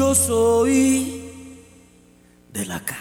[0.00, 1.30] Yo soy
[2.54, 3.00] de la calle.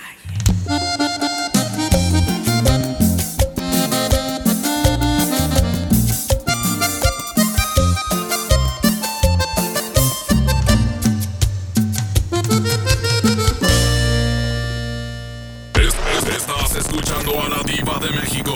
[16.78, 18.56] Escuchando a la Diva de México.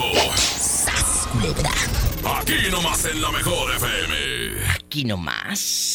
[2.38, 4.70] Aquí nomás en la mejor FM.
[4.74, 5.93] Aquí nomás.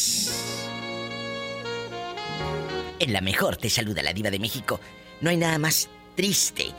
[3.00, 4.78] En la mejor te saluda la diva de México.
[5.20, 6.72] No hay nada más triste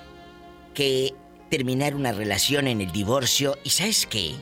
[0.73, 1.13] que
[1.49, 3.57] terminar una relación en el divorcio.
[3.63, 4.35] ¿Y sabes qué?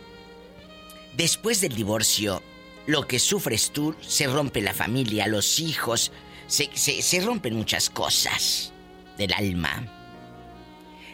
[1.18, 2.44] Después del divorcio,
[2.86, 6.12] lo que sufres tú, se rompe la familia, los hijos,
[6.48, 8.72] se, se- rompen muchas cosas
[9.18, 9.88] del alma.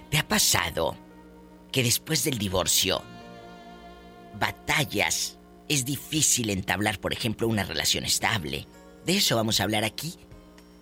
[0.09, 0.97] ¿Te ha pasado
[1.71, 3.01] que después del divorcio
[4.39, 5.37] batallas,
[5.69, 8.67] es difícil entablar, por ejemplo, una relación estable.
[9.05, 10.13] De eso vamos a hablar aquí,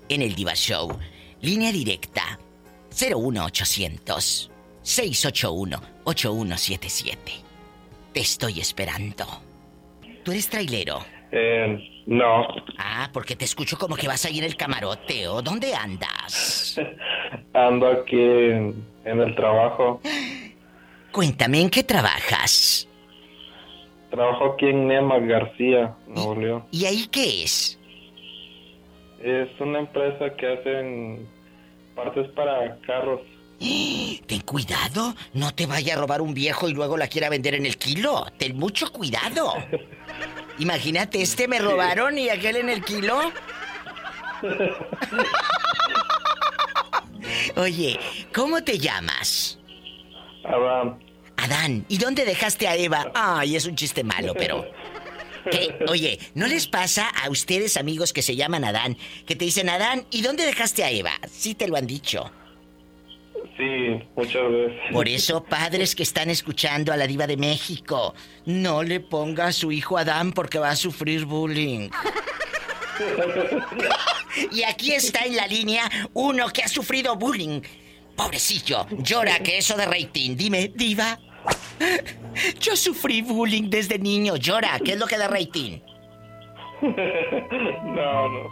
[0.09, 0.97] en el Diva Show.
[1.41, 2.39] Línea directa,
[2.91, 4.51] 01800
[4.81, 7.31] 681 8177.
[8.13, 9.25] Te estoy esperando.
[10.23, 11.03] ¿Tú eres trailero?
[11.31, 12.45] Eh, No.
[12.77, 16.79] Ah, porque te escucho como que vas a ir el camarote, ¿o dónde andas?
[17.53, 20.01] Ando aquí en, en el trabajo.
[21.11, 22.87] Cuéntame, ¿en qué trabajas?
[24.11, 26.65] Trabajo aquí en Nema García, Nuevo León.
[26.71, 27.79] ¿Y ahí qué es?
[29.23, 31.29] Es una empresa que hacen
[31.95, 33.21] partes para carros.
[34.27, 37.65] Ten cuidado, no te vaya a robar un viejo y luego la quiera vender en
[37.65, 38.25] el kilo.
[38.37, 39.53] Ten mucho cuidado.
[40.59, 43.17] Imagínate, este me robaron y aquel en el kilo.
[47.55, 47.97] Oye,
[48.35, 49.57] ¿cómo te llamas?
[50.43, 51.01] Adán.
[51.37, 53.09] Adán, ¿y dónde dejaste a Eva?
[53.13, 54.65] Ay, es un chiste malo, pero...
[55.51, 55.77] ¿Qué?
[55.87, 60.05] Oye, ¿no les pasa a ustedes, amigos que se llaman Adán, que te dicen, Adán,
[60.11, 61.11] ¿y dónde dejaste a Eva?
[61.29, 62.31] Sí te lo han dicho.
[63.57, 64.79] Sí, muchas veces.
[64.91, 69.51] Por eso, padres que están escuchando a la diva de México, no le ponga a
[69.51, 71.89] su hijo Adán porque va a sufrir bullying.
[74.51, 77.61] y aquí está en la línea uno que ha sufrido bullying.
[78.15, 80.35] Pobrecillo, llora que eso de rating.
[80.35, 81.19] Dime, diva.
[82.59, 84.35] Yo sufrí bullying desde niño.
[84.37, 85.79] Llora, ¿qué es lo que da rating?
[86.83, 88.49] No, no.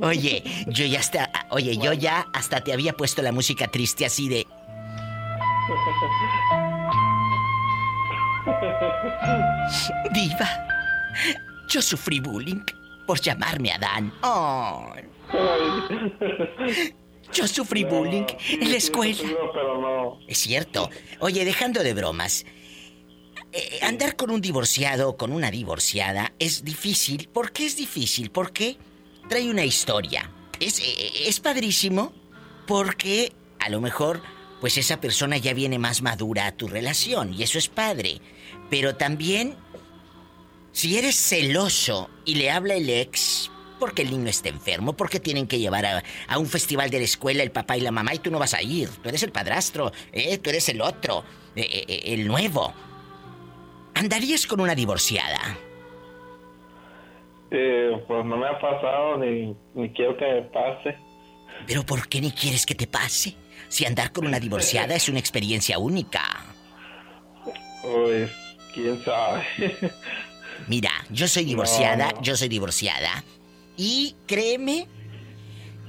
[0.06, 4.28] Oye, yo ya hasta, oye, yo ya hasta te había puesto la música triste así
[4.28, 4.46] de.
[10.12, 10.48] Diva,
[11.68, 12.62] yo sufrí bullying
[13.06, 14.12] por llamarme Adán.
[14.22, 15.04] Ay.
[17.32, 19.22] Yo sufrí bullying en la escuela.
[19.22, 20.18] No, pero no.
[20.26, 20.90] Es cierto.
[21.20, 22.44] Oye, dejando de bromas.
[23.52, 27.28] eh, andar con un divorciado o con una divorciada es difícil.
[27.32, 28.30] ¿Por qué es difícil?
[28.30, 28.76] Porque
[29.28, 30.30] trae una historia.
[30.60, 32.12] Es, eh, es padrísimo
[32.66, 34.22] porque a lo mejor
[34.60, 38.20] pues esa persona ya viene más madura a tu relación y eso es padre.
[38.70, 39.56] Pero también,
[40.72, 43.50] si eres celoso y le habla el ex,
[43.82, 47.04] porque el niño está enfermo, porque tienen que llevar a, a un festival de la
[47.04, 48.88] escuela el papá y la mamá y tú no vas a ir.
[49.02, 50.38] Tú eres el padrastro, ¿eh?
[50.38, 51.24] tú eres el otro,
[51.56, 52.72] eh, eh, eh, el nuevo.
[53.96, 55.58] ¿Andarías con una divorciada?
[57.50, 60.96] Pues no me ha pasado ni, ni quiero que me pase.
[61.66, 63.34] ¿Pero por qué ni quieres que te pase?
[63.68, 66.22] Si andar con una divorciada es una experiencia única.
[67.82, 68.30] Pues,
[68.72, 69.42] quién sabe.
[70.68, 72.22] Mira, yo soy divorciada, No.
[72.22, 73.24] yo soy divorciada.
[73.76, 74.86] Y créeme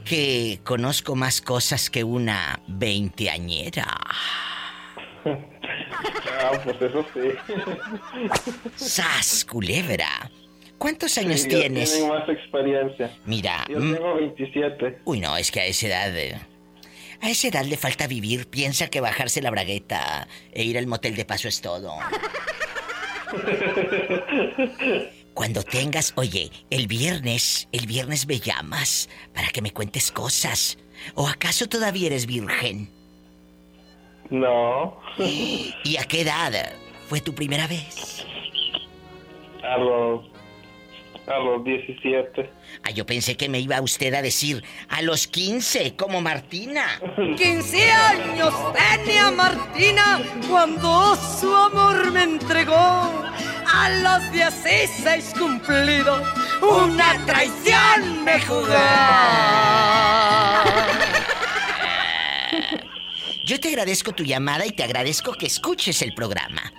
[0.05, 3.85] que conozco más cosas que una veinteañera.
[5.25, 7.29] ah, pues eso sí.
[8.75, 10.29] ¡Sas, culebra!
[10.77, 11.93] ¿Cuántos años Sí, yo tienes?
[11.93, 13.11] Tengo más experiencia.
[13.25, 14.99] Mira, Yo mm, tengo 27.
[15.05, 16.17] uy no, es que a esa edad...
[16.17, 16.37] eh,
[17.21, 18.49] A esa edad le falta vivir.
[18.49, 21.93] Piensa que bajarse la bragueta e ir al motel de paso es todo.
[25.33, 30.77] Cuando tengas, oye, el viernes, el viernes me llamas para que me cuentes cosas.
[31.15, 32.89] ¿O acaso todavía eres virgen?
[34.29, 34.97] No.
[35.17, 36.73] ¿Y a qué edad
[37.07, 38.25] fue tu primera vez?
[39.63, 40.32] A los.
[41.27, 42.49] A los 17.
[42.83, 46.85] Ah, yo pensé que me iba usted a decir a los 15, como Martina.
[47.37, 53.23] 15 años tenía Martina cuando su amor me entregó.
[53.75, 56.21] A los 16 cumplidos,
[56.61, 58.67] una traición me jugó.
[63.45, 66.71] Yo te agradezco tu llamada y te agradezco que escuches el programa.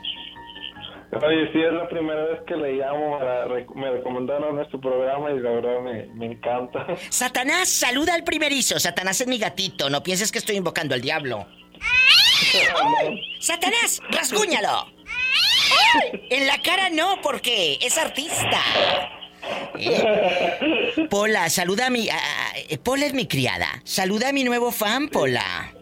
[1.22, 3.18] Oye, sí, es la primera vez que le llamo.
[3.18, 6.86] para me recomendaron este programa y la verdad me, me encanta.
[7.10, 8.78] Satanás, saluda al primerizo.
[8.80, 9.90] Satanás es mi gatito.
[9.90, 11.46] No pienses que estoy invocando al diablo.
[13.40, 14.86] Satanás, rasguñalo.
[15.94, 16.26] ¡Ay!
[16.30, 18.60] En la cara no, porque es artista.
[19.78, 21.06] ¿Eh?
[21.10, 22.08] Pola, saluda a mi...
[22.08, 23.68] a- a- Pola es mi criada.
[23.84, 25.72] Saluda a mi nuevo fan, Pola.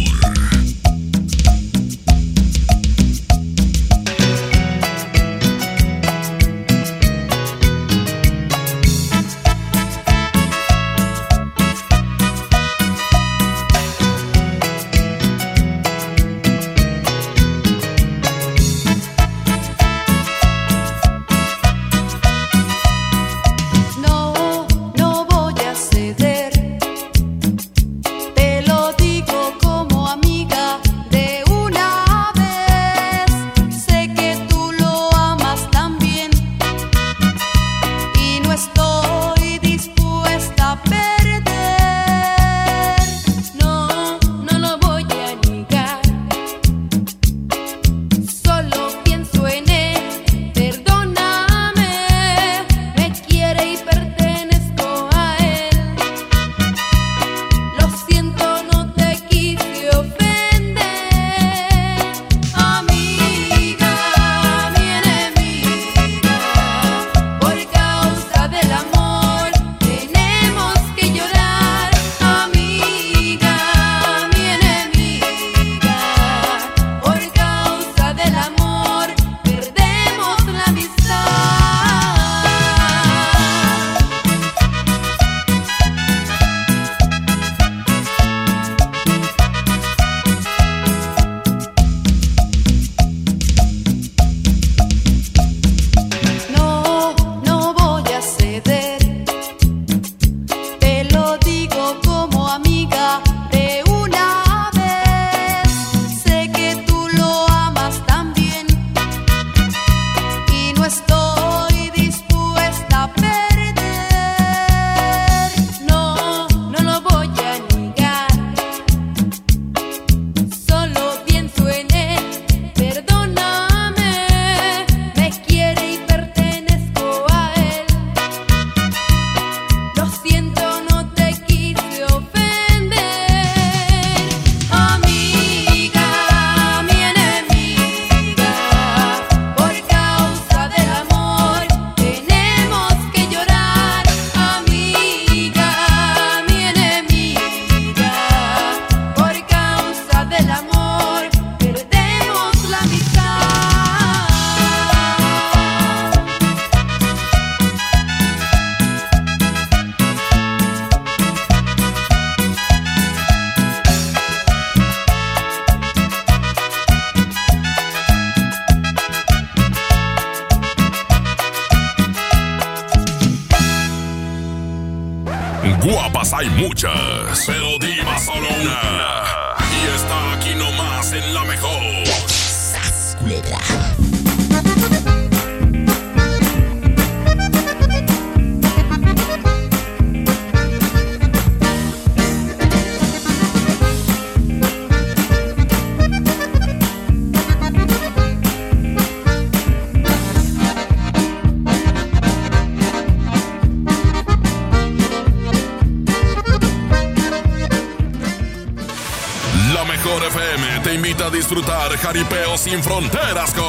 [211.98, 213.68] Jaripeo sin fronteras con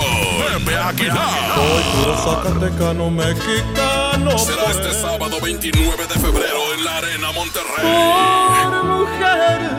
[0.64, 1.56] Pepe Aguilar.
[1.56, 4.38] Soy puro zacatecano mexicano.
[4.38, 7.86] Será este sábado 29 de febrero en la Arena Monterrey.
[8.64, 9.79] Por mujeres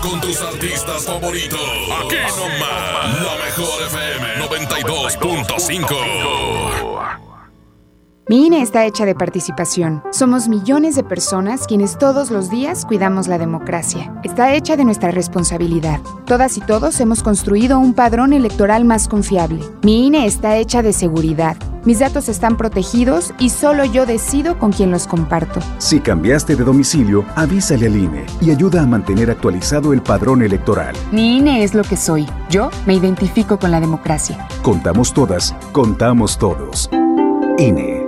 [0.00, 1.60] con tus artistas favoritos.
[1.60, 5.96] Aquí nomás, la mejor FM 92.5.
[8.28, 10.04] Mi INE está hecha de participación.
[10.12, 14.14] Somos millones de personas quienes todos los días cuidamos la democracia.
[14.22, 15.98] Está hecha de nuestra responsabilidad.
[16.26, 19.64] Todas y todos hemos construido un padrón electoral más confiable.
[19.82, 21.56] Mi INE está hecha de seguridad.
[21.84, 25.60] Mis datos están protegidos y solo yo decido con quién los comparto.
[25.78, 30.94] Si cambiaste de domicilio, avísale al INE y ayuda a mantener actualizado el padrón electoral.
[31.10, 32.26] Mi INE es lo que soy.
[32.50, 34.46] Yo me identifico con la democracia.
[34.62, 36.90] Contamos todas, contamos todos.
[37.58, 38.06] INE.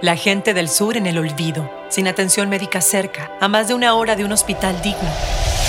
[0.00, 3.94] La gente del sur en el olvido, sin atención médica cerca, a más de una
[3.94, 5.08] hora de un hospital digno.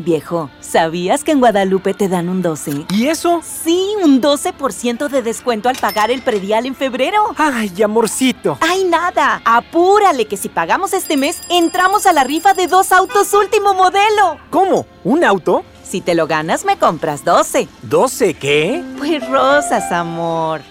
[0.00, 2.86] Viejo, ¿sabías que en Guadalupe te dan un 12?
[2.88, 3.42] ¿Y eso?
[3.44, 7.22] Sí, un 12% de descuento al pagar el predial en febrero.
[7.36, 8.56] ¡Ay, amorcito!
[8.62, 9.42] ¡Ay, nada!
[9.44, 14.38] Apúrale que si pagamos este mes, entramos a la rifa de dos autos último modelo.
[14.48, 14.86] ¿Cómo?
[15.04, 15.64] ¿Un auto?
[15.84, 17.68] Si te lo ganas, me compras 12.
[17.86, 18.82] ¿12 qué?
[18.96, 20.62] Pues rosas, amor.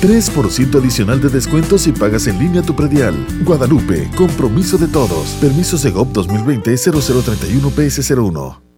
[0.00, 3.14] 3% adicional de descuento si pagas en línea tu predial.
[3.44, 5.36] Guadalupe, compromiso de todos.
[5.38, 8.69] Permiso Segov 2020-0031-PS01.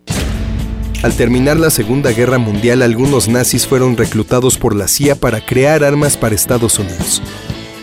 [1.03, 5.83] Al terminar la Segunda Guerra Mundial, algunos nazis fueron reclutados por la CIA para crear
[5.83, 7.21] armas para Estados Unidos.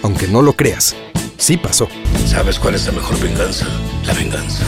[0.04, 0.96] Aunque no lo creas,
[1.38, 1.90] sí pasó.
[2.26, 3.68] ¿Sabes cuál es la mejor venganza?
[4.06, 4.64] La venganza.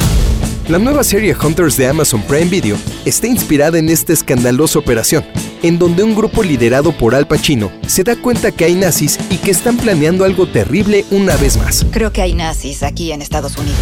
[0.68, 5.24] La nueva serie Hunters de Amazon Prime Video está inspirada en esta escandalosa operación,
[5.64, 9.38] en donde un grupo liderado por Al Pacino se da cuenta que hay nazis y
[9.38, 11.86] que están planeando algo terrible una vez más.
[11.92, 13.80] Creo que hay nazis aquí en Estados Unidos.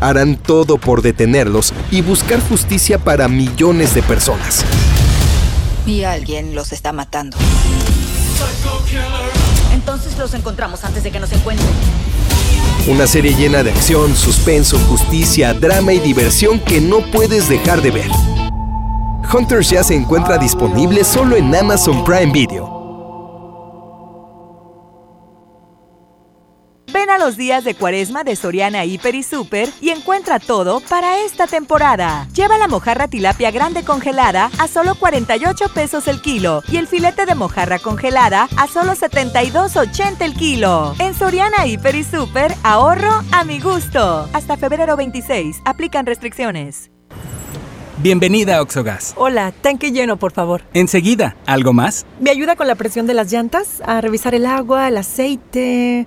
[0.00, 4.64] Harán todo por detenerlos y buscar justicia para millones de personas.
[5.86, 7.36] Y alguien los está matando.
[9.72, 11.68] Entonces los encontramos antes de que nos encuentren.
[12.86, 17.90] Una serie llena de acción, suspenso, justicia, drama y diversión que no puedes dejar de
[17.90, 18.10] ver.
[19.32, 22.73] Hunters ya se encuentra disponible solo en Amazon Prime Video.
[26.94, 31.18] Ven a los días de cuaresma de Soriana Hiper y Super y encuentra todo para
[31.24, 32.28] esta temporada.
[32.32, 37.26] Lleva la mojarra tilapia grande congelada a solo 48 pesos el kilo y el filete
[37.26, 40.94] de mojarra congelada a solo 72.80 el kilo.
[41.00, 44.28] En Soriana Hiper y Super, ahorro a mi gusto.
[44.32, 46.92] Hasta febrero 26, aplican restricciones.
[47.98, 49.14] Bienvenida a Oxogas.
[49.16, 50.62] Hola, tanque lleno, por favor.
[50.74, 52.04] Enseguida, ¿algo más?
[52.18, 53.80] ¿Me ayuda con la presión de las llantas?
[53.86, 56.06] A revisar el agua, el aceite.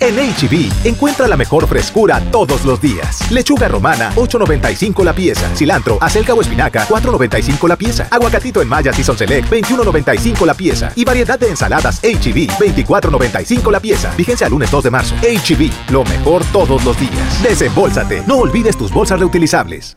[0.00, 3.30] En HB, encuentra la mejor frescura todos los días.
[3.32, 5.50] Lechuga romana, 8.95 la pieza.
[5.56, 8.06] Cilantro, acelga o espinaca, 4.95 la pieza.
[8.10, 10.92] Aguacatito en Maya Season Select, 21.95 la pieza.
[10.94, 14.12] Y variedad de ensaladas HB, 24.95 la pieza.
[14.12, 15.14] Fíjense al lunes 2 de marzo.
[15.16, 17.42] HB, lo mejor todos los días.
[17.42, 18.22] Desembolsate.
[18.26, 19.96] No olvides tus bolsas reutilizables.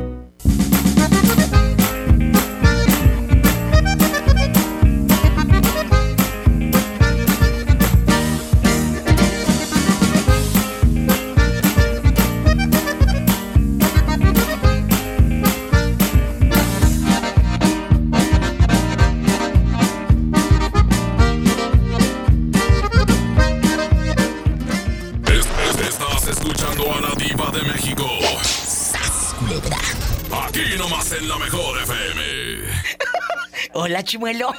[34.11, 34.51] Chimuelo.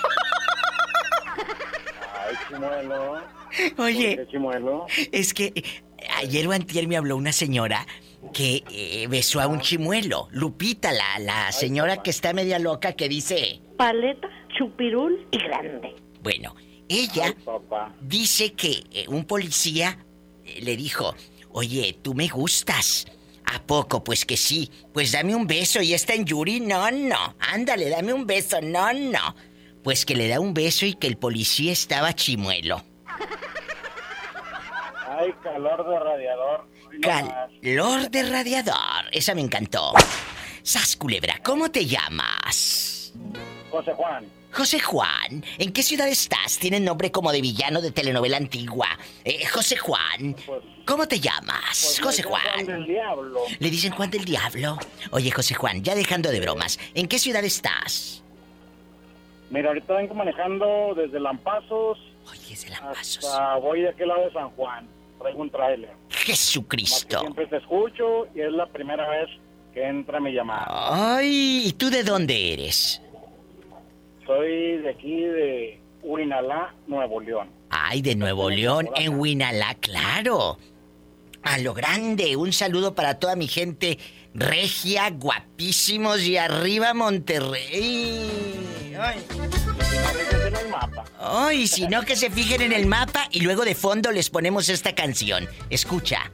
[2.14, 3.20] Ay, chimuelo.
[3.76, 4.16] Oye.
[4.16, 4.86] ¿Por qué chimuelo?
[5.12, 5.62] Es que eh,
[6.16, 7.86] ayer o antier me habló una señora
[8.32, 10.28] que eh, besó a un chimuelo.
[10.30, 13.60] Lupita, la, la señora que está media loca que dice...
[13.76, 15.96] Paleta, chupirul y grande.
[16.22, 16.54] Bueno,
[16.88, 17.34] ella
[18.00, 19.98] dice que eh, un policía
[20.44, 21.14] eh, le dijo,
[21.50, 23.06] oye, tú me gustas.
[23.54, 24.02] ¿A poco?
[24.02, 24.70] Pues que sí.
[24.92, 26.60] Pues dame un beso y está en Yuri.
[26.60, 27.36] No, no.
[27.38, 28.60] Ándale, dame un beso.
[28.62, 29.34] No, no.
[29.82, 32.82] Pues que le da un beso y que el policía estaba chimuelo.
[35.08, 36.68] Ay, calor de radiador.
[37.02, 39.04] Calor de radiador.
[39.10, 39.92] Esa me encantó.
[40.62, 43.12] Sas Culebra, ¿cómo te llamas?
[43.70, 44.41] José Juan.
[44.52, 46.58] José Juan, ¿en qué ciudad estás?
[46.58, 48.86] Tiene nombre como de villano de telenovela antigua.
[49.24, 50.36] Eh, José Juan,
[50.84, 51.62] ¿cómo te llamas?
[51.70, 52.42] Pues José Juan.
[52.52, 53.40] Juan del Diablo.
[53.58, 54.78] ¿Le dicen Juan del Diablo?
[55.10, 58.22] Oye, José Juan, ya dejando de bromas, ¿en qué ciudad estás?
[59.48, 61.98] Mira, ahorita vengo manejando desde Lampazos.
[62.30, 63.24] Oye, desde Lampazos.
[63.24, 64.86] Hasta voy de aquel lado de San Juan.
[65.18, 65.94] Traigo un tráiler.
[66.10, 67.20] Jesucristo.
[67.20, 69.30] Siempre te escucho y es la primera vez
[69.72, 70.66] que entra mi llamada.
[70.68, 73.00] Ay, ¿y tú de dónde eres?
[74.26, 77.50] Soy de aquí, de Urinalá, Nuevo León.
[77.70, 80.58] Ay, de Nuevo León, en Huinalá, claro.
[81.42, 83.98] A lo grande, un saludo para toda mi gente
[84.34, 88.30] regia, guapísimos y arriba Monterrey.
[88.98, 89.18] Ay.
[91.18, 94.68] Ay, si no que se fijen en el mapa y luego de fondo les ponemos
[94.68, 95.48] esta canción.
[95.70, 96.30] Escucha.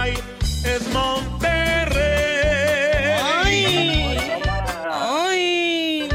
[0.00, 0.14] Ahí
[0.64, 2.00] es Monterrey.
[3.22, 4.08] ¡Ay!
[4.90, 6.08] ¡Ay!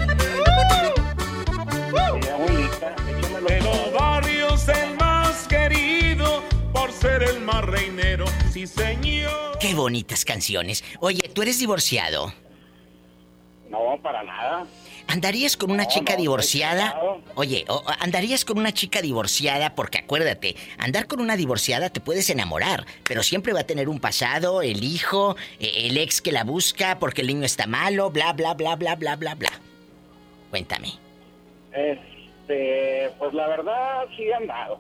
[3.47, 6.43] De los barrios el más querido,
[6.73, 9.57] por ser el más reinero, sí señor.
[9.59, 10.83] Qué bonitas canciones.
[10.99, 12.33] Oye, ¿tú eres divorciado?
[13.69, 14.65] No, para nada.
[15.07, 16.99] ¿Andarías con una No, chica no, divorciada?
[17.35, 17.65] Oye,
[17.99, 19.75] ¿andarías con una chica divorciada?
[19.75, 23.99] Porque acuérdate, andar con una divorciada te puedes enamorar, pero siempre va a tener un
[23.99, 28.33] pasado, el hijo, eh, el ex que la busca porque el niño está malo, bla,
[28.33, 29.51] bla, bla, bla, bla, bla, bla.
[30.49, 30.93] Cuéntame,
[31.73, 34.79] Este, pues la verdad sí he andado.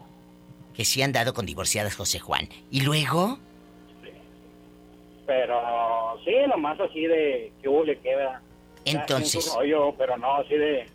[0.73, 2.49] que sí han dado con divorciadas José Juan.
[2.71, 3.39] ¿Y luego?
[5.25, 8.41] Pero sí, nomás así de que hubo le queda.
[8.85, 10.85] Entonces- Yo, pero no así de,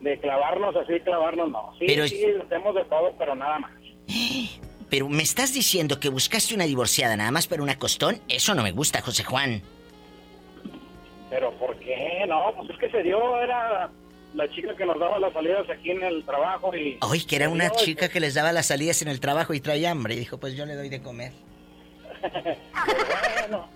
[0.00, 1.72] de clavarnos así, clavarnos no.
[1.78, 3.72] Sí, Pero- sí, hacemos de todo, pero nada más.
[4.90, 8.20] Pero me estás diciendo que buscaste una divorciada nada más para una costón?
[8.28, 9.60] Eso no me gusta, José Juan.
[11.30, 12.24] Pero ¿por qué?
[12.28, 13.90] No, pues es que se dio, era
[14.34, 16.98] la chica que nos daba las salidas aquí en el trabajo y...
[17.00, 19.90] Ay, que era una chica que les daba las salidas en el trabajo y traía
[19.90, 20.14] hambre.
[20.14, 21.32] Y dijo, pues yo le doy de comer.
[23.40, 23.68] bueno,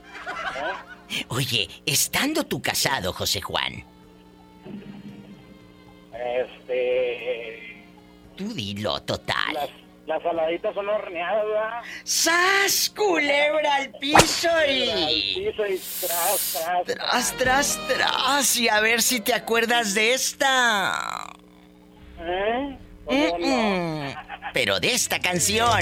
[1.29, 3.85] Oye, estando tú casado, José Juan,
[6.13, 7.85] este...
[8.37, 9.55] tú dilo, total.
[9.55, 9.71] Las,
[10.07, 11.81] las saladitas son horneadas, ¿verdad?
[12.05, 15.35] ¡Sas, culebra al piso Al y...
[15.35, 18.57] piso y tras, tras, Tras, tras, tras.
[18.57, 21.33] Y a ver si te acuerdas de esta.
[22.21, 22.79] ¿Eh?
[23.07, 24.15] Mm-mm.
[24.53, 25.79] Pero de esta canción.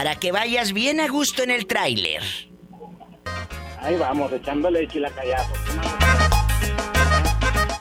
[0.00, 2.22] Para que vayas bien a gusto en el tráiler.
[3.82, 5.52] Ahí vamos, echándole chilacayazo.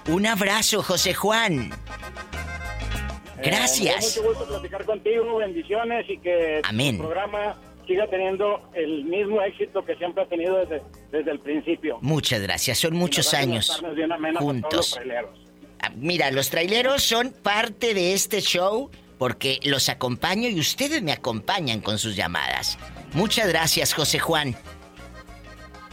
[0.09, 1.71] Un abrazo, José Juan.
[1.71, 4.17] Eh, Gracias.
[4.17, 6.97] da mucho gusto platicar contigo, bendiciones y que Amén.
[6.97, 7.55] tu programa
[7.87, 10.81] siga teniendo el mismo éxito que siempre ha tenido desde,
[11.13, 11.99] desde el principio.
[12.01, 14.91] Muchas gracias, son muchos años los juntos.
[14.91, 15.39] traileros.
[15.81, 21.11] Ah, Mira, los traileros son parte de este show porque los acompaño y ustedes me
[21.11, 22.79] acompañan con sus llamadas.
[23.13, 24.55] Muchas gracias, José Juan.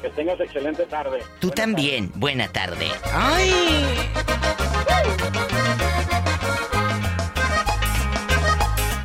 [0.01, 1.19] Que tengas excelente tarde.
[1.41, 2.13] Tú también.
[2.15, 2.89] Buena tarde.
[3.13, 3.53] ¡Ay!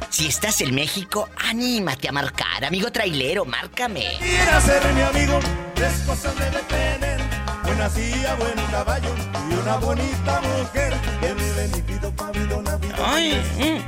[0.10, 4.18] Si estás en México, anímate a marcar, amigo trailero, márcame.
[4.20, 5.40] Quiera ser mi amigo,
[5.74, 7.20] tres cosas debe tener.
[7.64, 9.31] Buena silla, buen caballo
[9.62, 10.94] una bonita mujer.
[13.04, 13.80] Ay, mm.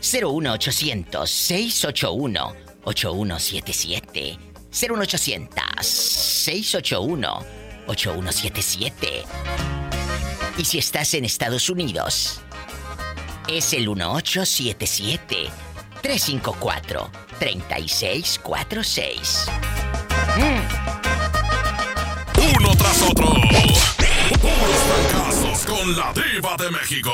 [0.00, 4.38] 01800 681 8177
[4.70, 7.44] 01800 681
[7.86, 9.24] 8177
[10.58, 12.40] Y si estás en Estados Unidos,
[13.48, 15.48] es el 1877
[16.02, 19.46] 354 3646.
[22.36, 23.34] Uno tras otro.
[24.28, 27.12] Puros fracasos con la diva de México.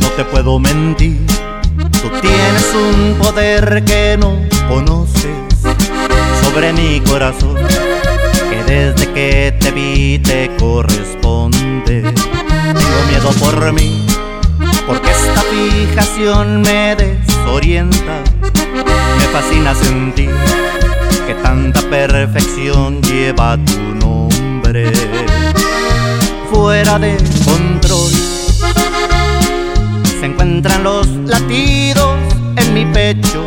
[0.00, 1.26] No te puedo mentir,
[2.00, 4.38] tú tienes un poder que no
[4.68, 5.51] conoces
[6.52, 7.56] sobre mi corazón,
[8.50, 12.02] que desde que te vi te corresponde.
[12.02, 14.06] Tengo miedo por mí,
[14.86, 18.22] porque esta fijación me desorienta.
[19.18, 20.30] Me fascina sentir
[21.26, 24.92] que tanta perfección lleva tu nombre.
[26.50, 28.12] Fuera de control
[30.20, 32.18] se encuentran los latidos
[32.56, 33.46] en mi pecho.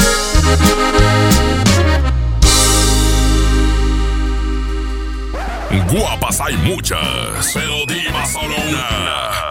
[5.91, 9.50] Guapas hay muchas, pero diva solo una.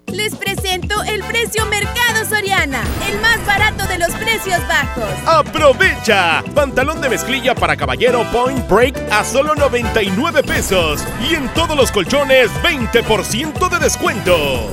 [0.11, 5.09] Les presento el precio Mercado Soriana, el más barato de los precios bajos.
[5.25, 6.43] ¡Aprovecha!
[6.53, 11.01] Pantalón de mezclilla para caballero Point Break a solo 99 pesos.
[11.29, 14.69] Y en todos los colchones, 20% de descuento.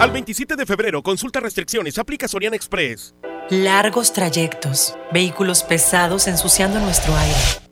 [0.00, 3.14] Al 27 de febrero, consulta restricciones, aplica Soriana Express.
[3.50, 7.71] Largos trayectos, vehículos pesados ensuciando nuestro aire.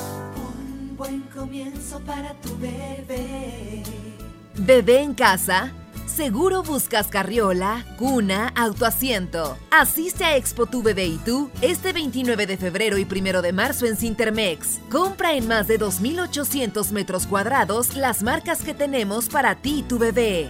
[4.65, 5.01] Bebé.
[5.01, 5.71] En casa
[6.15, 9.57] Seguro buscas carriola, cuna, autoasiento.
[9.71, 13.85] Asiste a Expo Tu Bebé y tú este 29 de febrero y 1 de marzo
[13.85, 14.79] en Cintermex.
[14.91, 19.97] Compra en más de 2.800 metros cuadrados las marcas que tenemos para ti y tu
[19.97, 20.49] bebé.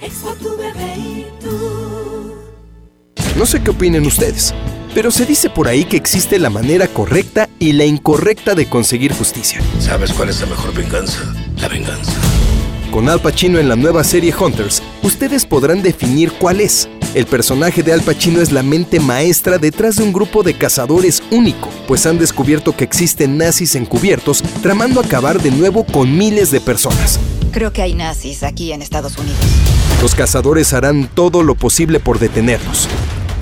[0.00, 2.34] Expo Tu Bebé y tú.
[3.36, 4.54] No sé qué opinen ustedes,
[4.94, 9.12] pero se dice por ahí que existe la manera correcta y la incorrecta de conseguir
[9.12, 9.60] justicia.
[9.80, 11.34] ¿Sabes cuál es la mejor venganza?
[11.56, 12.12] La venganza.
[12.90, 16.88] Con Al Pacino en la nueva serie Hunters, ustedes podrán definir cuál es.
[17.14, 21.22] El personaje de Al Pacino es la mente maestra detrás de un grupo de cazadores
[21.30, 26.60] único, pues han descubierto que existen nazis encubiertos tramando acabar de nuevo con miles de
[26.60, 27.20] personas.
[27.52, 29.38] Creo que hay nazis aquí en Estados Unidos.
[30.00, 32.88] Los cazadores harán todo lo posible por detenerlos.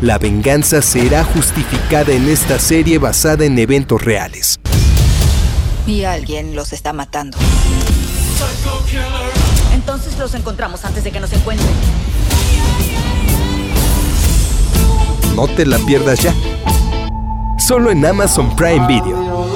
[0.01, 4.59] La venganza será justificada en esta serie basada en eventos reales.
[5.87, 7.39] Y alguien los está matando.
[9.75, 11.71] Entonces los encontramos antes de que nos encuentren.
[15.35, 16.35] No te la pierdas ya.
[17.59, 19.56] Solo en Amazon Prime Video.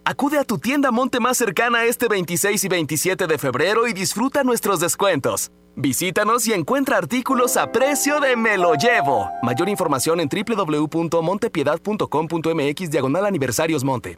[0.03, 4.43] Acude a tu tienda Monte más cercana este 26 y 27 de febrero y disfruta
[4.43, 5.51] nuestros descuentos.
[5.75, 9.29] Visítanos y encuentra artículos a precio de Me lo llevo.
[9.43, 14.17] Mayor información en www.montepiedad.com.mx diagonal aniversarios Monte.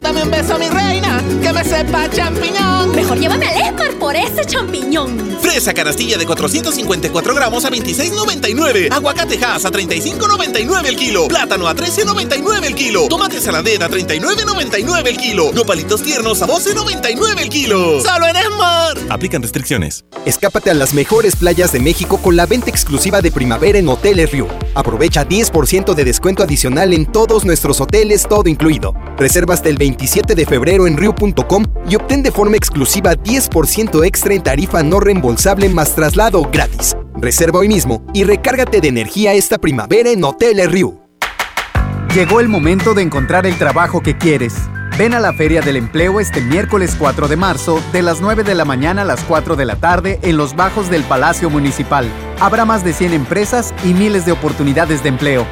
[0.00, 2.94] Dame un beso, mi reina, que me sepa champiñón.
[2.94, 5.36] Mejor llévame al Esmar por ese champiñón.
[5.40, 8.92] Fresa canastilla de 454 gramos a 26.99.
[8.92, 11.28] Aguacate Hass a 35.99 el kilo.
[11.28, 13.08] Plátano a 13.99 el kilo.
[13.08, 15.52] Tomate saladera a 39.99 el kilo.
[15.52, 18.00] Nopalitos tiernos a 12.99 el kilo.
[18.00, 18.96] ¡Solo en Esmar!
[19.08, 20.04] Aplican restricciones.
[20.24, 24.30] Escápate a las mejores playas de México con la venta exclusiva de primavera en Hoteles
[24.30, 24.48] Riu.
[24.74, 28.94] Aprovecha 10% de descuento adicional en todos nuestros hoteles, todo incluido.
[29.16, 34.42] Reserva el 27 de febrero en Riu.com y obtén de forma exclusiva 10% extra en
[34.42, 36.96] tarifa no reembolsable más traslado gratis.
[37.16, 41.00] Reserva hoy mismo y recárgate de energía esta primavera en Hoteles Riu.
[42.14, 44.54] Llegó el momento de encontrar el trabajo que quieres.
[44.98, 48.54] Ven a la Feria del Empleo este miércoles 4 de marzo, de las 9 de
[48.54, 52.08] la mañana a las 4 de la tarde, en los bajos del Palacio Municipal.
[52.40, 55.46] Habrá más de 100 empresas y miles de oportunidades de empleo.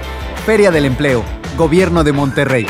[0.46, 1.22] Feria del Empleo,
[1.59, 2.66] Gobierno de Monterrey.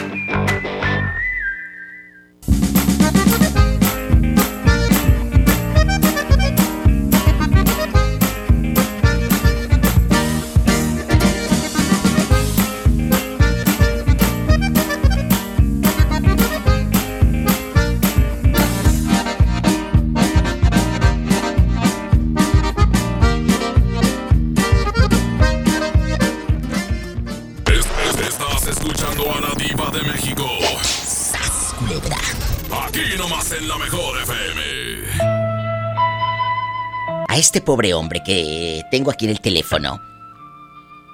[37.65, 40.01] Pobre hombre que tengo aquí en el teléfono,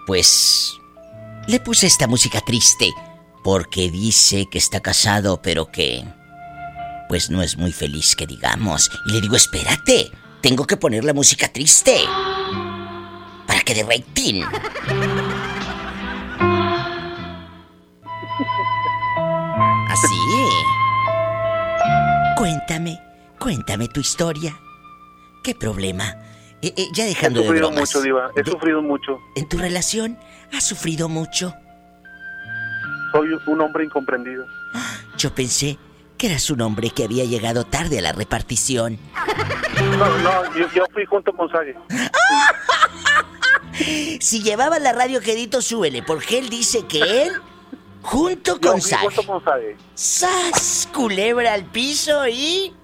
[0.07, 0.79] pues
[1.47, 2.91] le puse esta música triste
[3.43, 6.05] porque dice que está casado, pero que
[7.09, 8.91] pues no es muy feliz que digamos.
[9.07, 11.97] Y le digo, espérate, tengo que poner la música triste
[13.47, 14.43] para que de rating.
[19.89, 20.07] Así.
[22.37, 23.01] Cuéntame,
[23.39, 24.57] cuéntame tu historia.
[25.43, 26.17] ¿Qué problema?
[26.63, 27.89] Eh, eh, ya He dejando de sufrido bromas.
[27.95, 28.31] mucho, Diva.
[28.37, 29.19] He De- sufrido mucho.
[29.37, 30.19] ¿En tu relación
[30.53, 31.55] has sufrido mucho?
[33.13, 34.45] Soy un hombre incomprendido.
[35.17, 35.79] Yo pensé
[36.19, 38.99] que eras un hombre que había llegado tarde a la repartición.
[39.99, 41.75] No, no, yo, yo fui junto con Sage.
[44.21, 47.33] Si llevaba la radio quedito, súbele, porque él dice que él,
[48.03, 49.77] junto Yo con Sage, junto con Sage.
[49.95, 50.89] ¡Sas!
[50.93, 52.75] Culebra al piso y.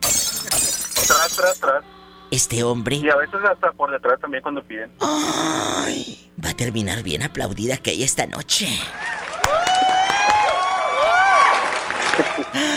[0.00, 1.84] Tras, tras, tras.
[2.30, 4.92] Este hombre Y a veces hasta por detrás también cuando piden.
[5.00, 8.68] Ay, va a terminar bien aplaudida que hay esta noche.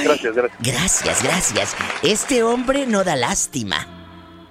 [0.03, 0.59] Gracias, gracias.
[0.61, 1.75] Gracias, gracias.
[2.01, 3.87] Este hombre no da lástima.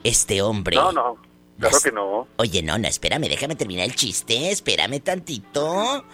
[0.05, 0.77] Este hombre.
[0.77, 1.17] No, no,
[1.59, 2.29] claro que no.
[2.37, 6.05] Oye, no, no, espérame, déjame terminar el chiste, espérame tantito.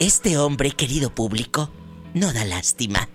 [0.00, 1.70] Este hombre, querido público,
[2.14, 3.08] no da lástima.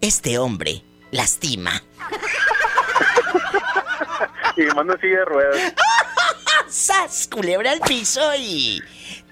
[0.00, 1.82] Este hombre lastima.
[4.56, 5.74] Y mando en silla de ruedas.
[6.68, 7.28] ¡Sas!
[7.30, 8.82] Culebra al piso y.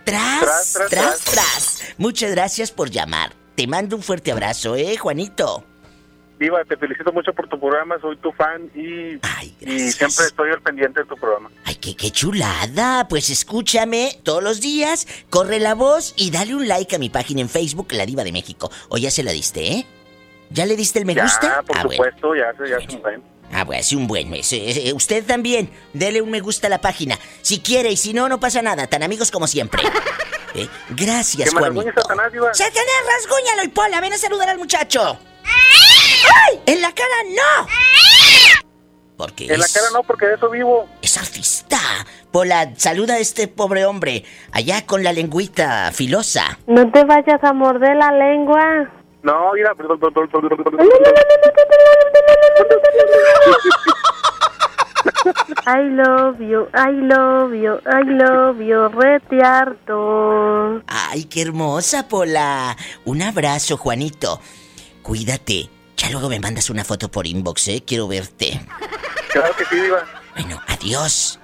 [0.05, 3.33] Tras, Tras, tras, tras, tras, Muchas gracias por llamar.
[3.55, 5.65] Te mando un fuerte abrazo, ¿eh, Juanito?
[6.41, 9.15] Diva, te felicito mucho por tu programa, soy tu fan y,
[9.61, 11.51] y siempre estoy al pendiente de tu programa.
[11.65, 13.07] ¡Ay, qué, qué chulada!
[13.07, 17.43] Pues escúchame todos los días, corre la voz y dale un like a mi página
[17.43, 18.73] en Facebook, La Diva de México.
[18.89, 19.87] O ya se la diste, ¿eh?
[20.51, 21.63] ¿Ya le diste el me ya, gusta?
[21.63, 22.03] por ah, bueno.
[22.05, 23.23] supuesto, ya, se- ya se ven.
[23.53, 24.53] Ah, bueno, sí, un buen mes.
[24.53, 27.19] Eh, eh, usted también, dele un me gusta a la página.
[27.43, 28.87] Si quiere, y si no, no pasa nada.
[28.87, 29.83] Tan amigos como siempre.
[30.55, 31.81] Eh, Gracias, Que me Juanito.
[31.81, 32.53] rasguñe Satanás, Diva.
[32.53, 34.03] ¡Satanás, rasguñalo y Pola!
[34.03, 35.19] ¡Ven a saludar al muchacho!
[35.45, 36.61] ¡Ay!
[36.67, 37.67] ¡En la cara no!
[39.17, 40.87] Porque En la cara no, porque de eso vivo.
[41.01, 41.79] es artista.
[42.31, 44.25] Pola, saluda a este pobre hombre.
[44.53, 46.59] Allá con la lengüita filosa.
[46.67, 48.91] No te vayas a morder la lengua.
[49.23, 49.75] No, mira.
[55.65, 60.83] I love you, I love you, I love you, rete harto.
[60.89, 62.77] ¡Ay, qué hermosa, Pola!
[63.05, 64.41] Un abrazo, Juanito.
[65.03, 65.71] Cuídate.
[65.97, 67.83] Ya luego me mandas una foto por inbox, ¿eh?
[67.87, 68.61] Quiero verte.
[69.31, 70.05] Claro que sí, Diva.
[70.35, 71.39] Bueno, adiós.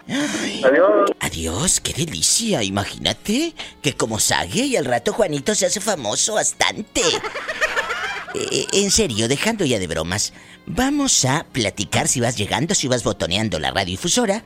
[0.65, 1.11] Adiós.
[1.21, 2.63] Adiós, qué delicia.
[2.63, 7.03] Imagínate que como Sague y al rato Juanito se hace famoso bastante.
[8.39, 10.33] Eh, en serio, dejando ya de bromas,
[10.67, 14.45] vamos a platicar si vas llegando, si vas botoneando la radiodifusora.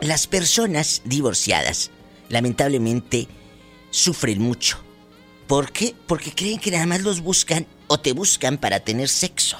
[0.00, 1.90] Las personas divorciadas,
[2.28, 3.28] lamentablemente,
[3.90, 4.78] sufren mucho.
[5.46, 5.94] ¿Por qué?
[6.06, 9.58] Porque creen que nada más los buscan o te buscan para tener sexo.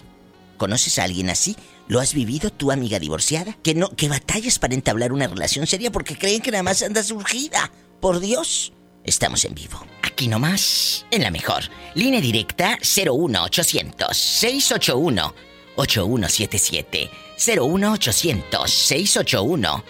[0.57, 1.57] ¿Conoces a alguien así?
[1.89, 3.57] ¿Lo has vivido, tu amiga divorciada?
[3.65, 7.11] Que no, que batallas para entablar una relación seria porque creen que nada más andas
[7.11, 7.73] urgida.
[8.01, 8.73] Por Dios.
[9.03, 9.81] Estamos en vivo.
[10.21, 11.63] Aquí nomás, en la mejor.
[11.95, 15.35] Línea directa 01800 681
[15.77, 17.11] 8177.
[17.39, 19.83] 01800 681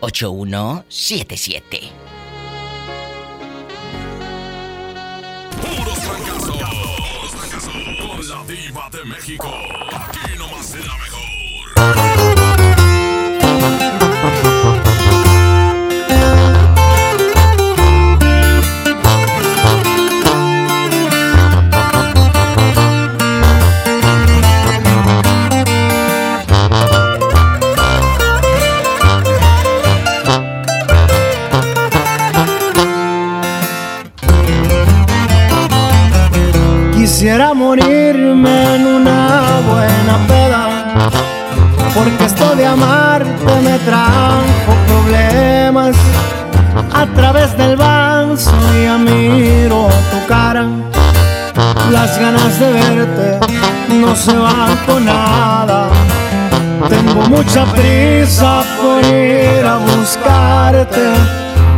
[0.00, 1.80] 8177.
[5.62, 6.56] Puros fracasos.
[6.56, 7.72] Puros fracasos.
[8.00, 9.48] Con la diva de México.
[9.92, 10.17] Aquí
[52.08, 53.38] las ganas de verte
[54.00, 55.88] no se van con nada.
[56.88, 61.12] Tengo mucha prisa por ir a buscarte,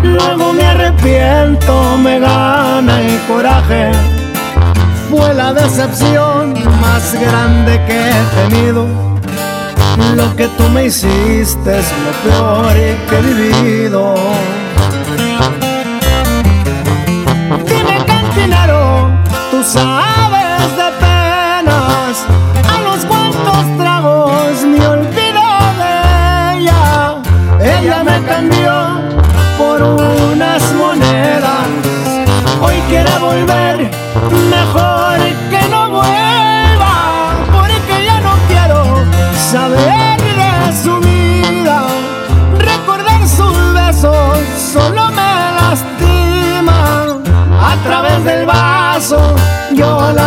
[0.03, 3.91] luego me arrepiento, me gana el coraje
[5.11, 8.87] fue la decepción más grande que he tenido.
[10.15, 12.75] Lo que tú me hiciste es lo peor
[13.09, 14.15] que he vivido.
[17.67, 19.11] Dime cantinero,
[19.51, 20.20] tú sabes
[20.77, 22.27] de penas.
[22.75, 25.43] A los cuantos tragos me olvido
[25.83, 25.95] de
[26.59, 26.83] ella.
[27.61, 28.75] Ella me cambió
[29.59, 30.20] por unas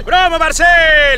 [0.00, 0.04] Barcel!
[0.04, 0.66] ¡Promo Barcel!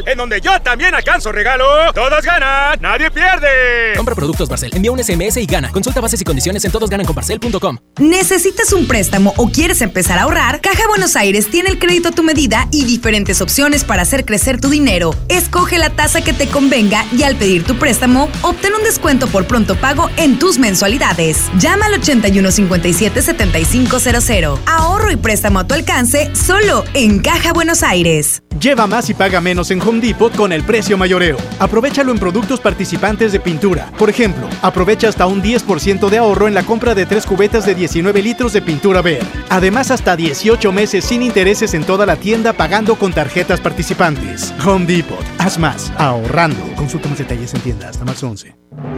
[0.06, 1.64] En donde yo también alcanzo regalo.
[1.94, 3.94] Todos ganan, nadie pierde.
[3.96, 5.70] Compra productos Barcel, envía un SMS y gana.
[5.70, 7.78] Consulta bases y condiciones en todosgananconbarcel.com.
[7.98, 10.60] ¿Necesitas un préstamo o quieres empezar a ahorrar?
[10.60, 14.60] Caja Buenos Aires tiene el crédito a tu medida y diferentes opciones para hacer crecer
[14.60, 15.14] tu dinero.
[15.28, 19.46] Escoge la tasa que te convenga y al pedir tu préstamo, obtén un descuento por
[19.46, 21.50] pronto pago en tus mensualidades.
[21.58, 24.58] Llama al 8157-7500.
[24.66, 28.42] Ahorro y préstamo a tu alcance solo en Caja Buenos Aires.
[28.72, 31.36] Lleva más y paga menos en Home Depot con el precio mayoreo.
[31.58, 33.92] Aprovechalo en productos participantes de pintura.
[33.98, 37.74] Por ejemplo, aprovecha hasta un 10% de ahorro en la compra de tres cubetas de
[37.74, 39.22] 19 litros de pintura Ver.
[39.50, 44.54] Además, hasta 18 meses sin intereses en toda la tienda pagando con tarjetas participantes.
[44.64, 45.22] Home Depot.
[45.36, 45.92] Haz más.
[45.98, 46.62] Ahorrando.
[46.74, 48.56] Consulta más detalles en tienda hasta marzo 11.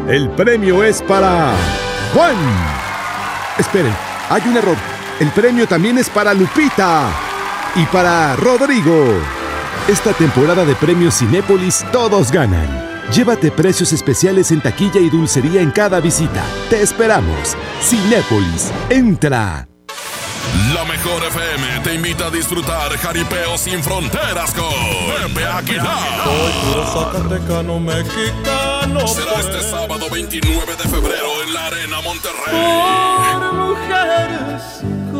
[0.08, 1.52] El premio es para
[2.14, 2.36] Juan.
[3.58, 3.92] Esperen,
[4.30, 4.76] hay un error.
[5.18, 7.10] El premio también es para Lupita
[7.74, 9.43] y para Rodrigo.
[9.88, 12.66] Esta temporada de premios Cinépolis todos ganan.
[13.12, 16.42] Llévate precios especiales en taquilla y dulcería en cada visita.
[16.70, 17.54] Te esperamos.
[17.82, 19.68] Cinépolis, entra.
[20.72, 24.72] La mejor FM te invita a disfrutar Jaripeo sin fronteras con
[25.34, 26.24] Pepe Aguilar.
[26.90, 29.06] Zacatecano mexicano.
[29.06, 32.54] Será este sábado 29 de febrero en la Arena Monterrey.
[33.34, 35.03] Por mujeres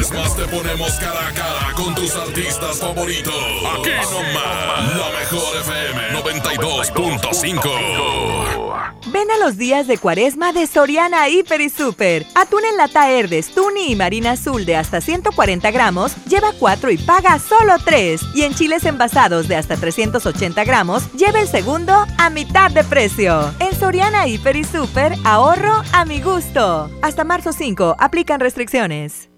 [0.00, 3.34] Vez más te ponemos cara a cara con tus artistas favoritos.
[3.34, 9.02] Aquí nomás, la mejor FM 92.5.
[9.12, 12.24] Ven a los días de cuaresma de Soriana Hiper y Super.
[12.34, 16.96] Atún en lata Herdes, Tuni y Marina Azul de hasta 140 gramos, lleva 4 y
[16.96, 18.22] paga solo 3.
[18.34, 23.52] Y en chiles envasados de hasta 380 gramos, lleva el segundo a mitad de precio.
[23.58, 26.90] En Soriana Hiper y Super, ahorro a mi gusto.
[27.02, 29.29] Hasta marzo 5, aplican restricciones.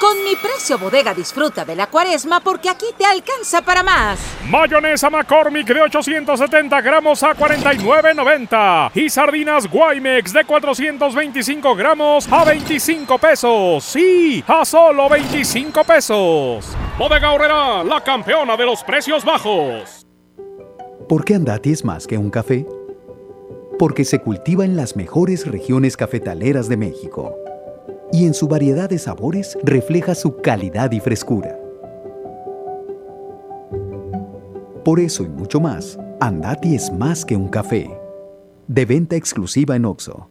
[0.00, 4.18] Con mi precio bodega disfruta de la cuaresma porque aquí te alcanza para más.
[4.48, 13.18] Mayonesa McCormick de 870 gramos a 49.90 y sardinas Guaymex de 425 gramos a 25
[13.18, 13.84] pesos.
[13.84, 16.74] Sí, a solo 25 pesos.
[16.98, 20.06] Bodega Horrera, la campeona de los precios bajos.
[21.10, 22.66] ¿Por qué Andati es más que un café?
[23.78, 27.34] Porque se cultiva en las mejores regiones cafetaleras de México
[28.12, 31.56] y en su variedad de sabores refleja su calidad y frescura.
[34.84, 37.90] Por eso y mucho más, Andati es más que un café.
[38.66, 40.28] De venta exclusiva en Oxo.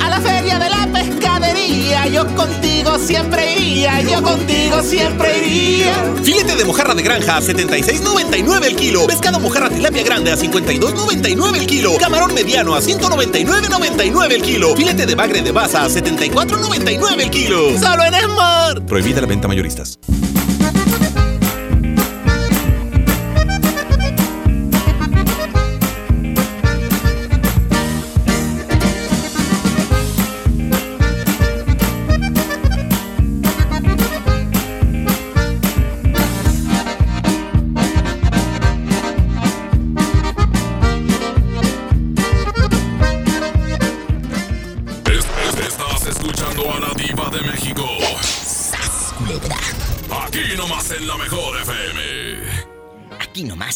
[0.00, 5.94] A la feria de la pescadería, yo contigo siempre iría, yo contigo siempre iría.
[6.22, 9.06] Filete de mojarra de granja a 76.99 el kilo.
[9.06, 11.96] Pescado mojarra tilapia grande a 52.99 el kilo.
[11.98, 14.76] Camarón mediano a 199.99 el kilo.
[14.76, 17.78] Filete de bagre de baza a 74.99 el kilo.
[17.78, 18.84] Solo en Smart.
[18.86, 19.98] Prohibida la venta mayoristas.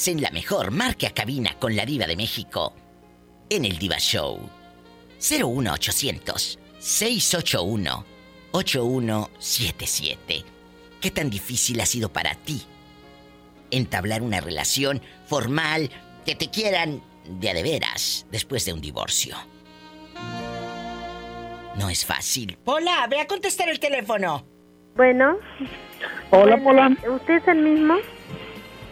[0.09, 0.70] En la mejor.
[0.70, 2.72] Marque a cabina con la diva de México.
[3.50, 4.40] En el Diva Show.
[5.18, 8.06] 01800 681
[8.52, 10.44] 8177.
[11.02, 12.62] ¿Qué tan difícil ha sido para ti
[13.70, 15.90] entablar una relación formal
[16.24, 19.36] que te quieran de a de veras después de un divorcio?
[21.76, 22.56] No es fácil.
[22.64, 24.46] Pola, ve a contestar el teléfono.
[24.96, 25.36] Bueno.
[26.30, 26.96] Hola, Pola.
[27.06, 27.98] ¿Usted es el mismo?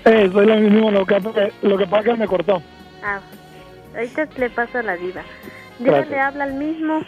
[0.06, 1.20] Eh, soy lo mismo, lo que,
[1.62, 2.62] lo que pasa es que me cortó.
[3.02, 3.20] Ah,
[3.94, 5.22] ahorita le paso a la diva.
[5.80, 7.00] Diva le habla al mismo.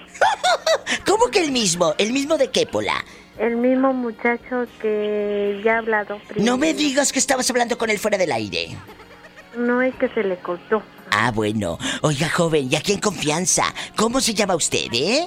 [1.06, 1.94] ¿Cómo que el mismo?
[1.96, 3.04] ¿El mismo de qué, Pola?
[3.38, 6.50] El mismo muchacho que ya ha hablado primero.
[6.52, 8.76] No me digas que estabas hablando con él fuera del aire.
[9.56, 10.82] No es que se le cortó.
[11.12, 11.78] Ah, bueno.
[12.02, 13.72] Oiga, joven, y aquí en confianza.
[13.96, 15.26] ¿Cómo se llama usted, eh?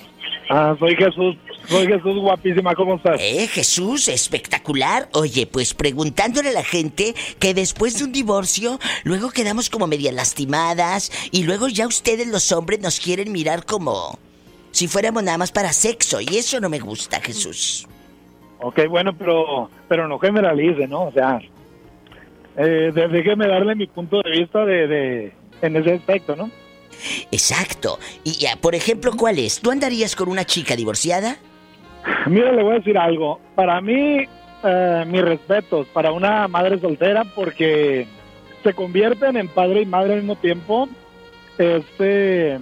[0.49, 1.37] Ah, soy Jesús.
[1.71, 3.21] Soy Jesús, guapísima, ¿cómo estás?
[3.21, 5.07] Eh, Jesús, espectacular.
[5.13, 10.13] Oye, pues preguntándole a la gente que después de un divorcio, luego quedamos como medias
[10.13, 14.19] lastimadas y luego ya ustedes los hombres nos quieren mirar como
[14.71, 17.87] si fuéramos nada más para sexo y eso no me gusta, Jesús.
[18.59, 21.03] Ok, bueno, pero, pero no generalice, ¿no?
[21.03, 21.39] O sea,
[22.57, 26.51] eh, déjeme darle mi punto de vista de, de, en ese aspecto, ¿no?
[27.31, 27.97] Exacto.
[28.25, 29.61] Y, ah, por ejemplo, ¿cuál es?
[29.61, 31.37] ¿Tú andarías con una chica divorciada?
[32.27, 33.39] Mira, le voy a decir algo.
[33.55, 34.25] Para mí,
[34.63, 38.05] eh, mis respetos para una madre soltera porque
[38.63, 40.87] se convierten en padre y madre al mismo tiempo.
[41.57, 42.59] Este,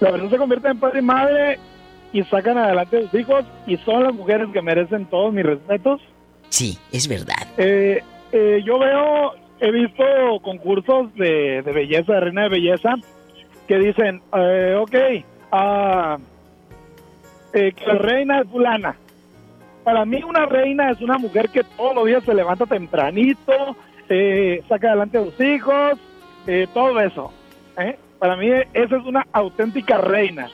[0.00, 1.58] la verdad se convierten en padre y madre
[2.12, 6.00] y sacan adelante a sus hijos y son las mujeres que merecen todos mis respetos.
[6.48, 7.46] Sí, es verdad.
[7.56, 8.02] Eh,
[8.32, 10.04] eh, yo veo, he visto
[10.42, 12.94] concursos de, de belleza, de reina de belleza,
[13.68, 14.96] que dicen, ok,
[15.52, 16.18] ah,
[17.52, 18.96] eh, que la reina es fulana.
[19.84, 23.76] Para mí una reina es una mujer que todos los días se levanta tempranito,
[24.08, 25.98] eh, saca adelante a sus hijos,
[26.46, 27.32] eh, todo eso.
[27.78, 27.98] ¿eh?
[28.18, 30.50] Para mí esa es una auténtica reina.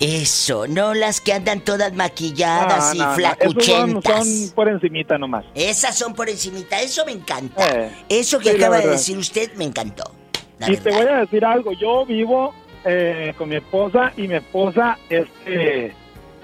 [0.00, 4.18] Eso, no las que andan todas maquilladas y no, no, flacuchentas.
[4.18, 5.44] Son, son por encimita nomás.
[5.54, 7.66] Esas son por encimita, eso me encanta.
[7.66, 10.04] Eh, Eso que sí, acaba de decir usted me encantó.
[10.58, 12.54] La y te voy a decir algo, yo vivo
[12.84, 15.94] eh, con mi esposa y mi esposa este,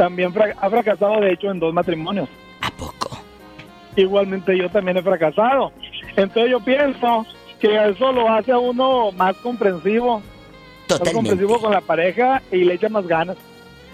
[0.01, 2.27] también fra- ha fracasado de hecho en dos matrimonios.
[2.63, 3.19] ¿A poco?
[3.97, 5.73] Igualmente yo también he fracasado.
[6.17, 7.27] Entonces yo pienso
[7.61, 10.21] que eso lo hace a uno más comprensivo.
[10.21, 10.25] Más
[10.87, 11.15] Totalmente.
[11.15, 13.37] comprensivo con la pareja y le echa más ganas.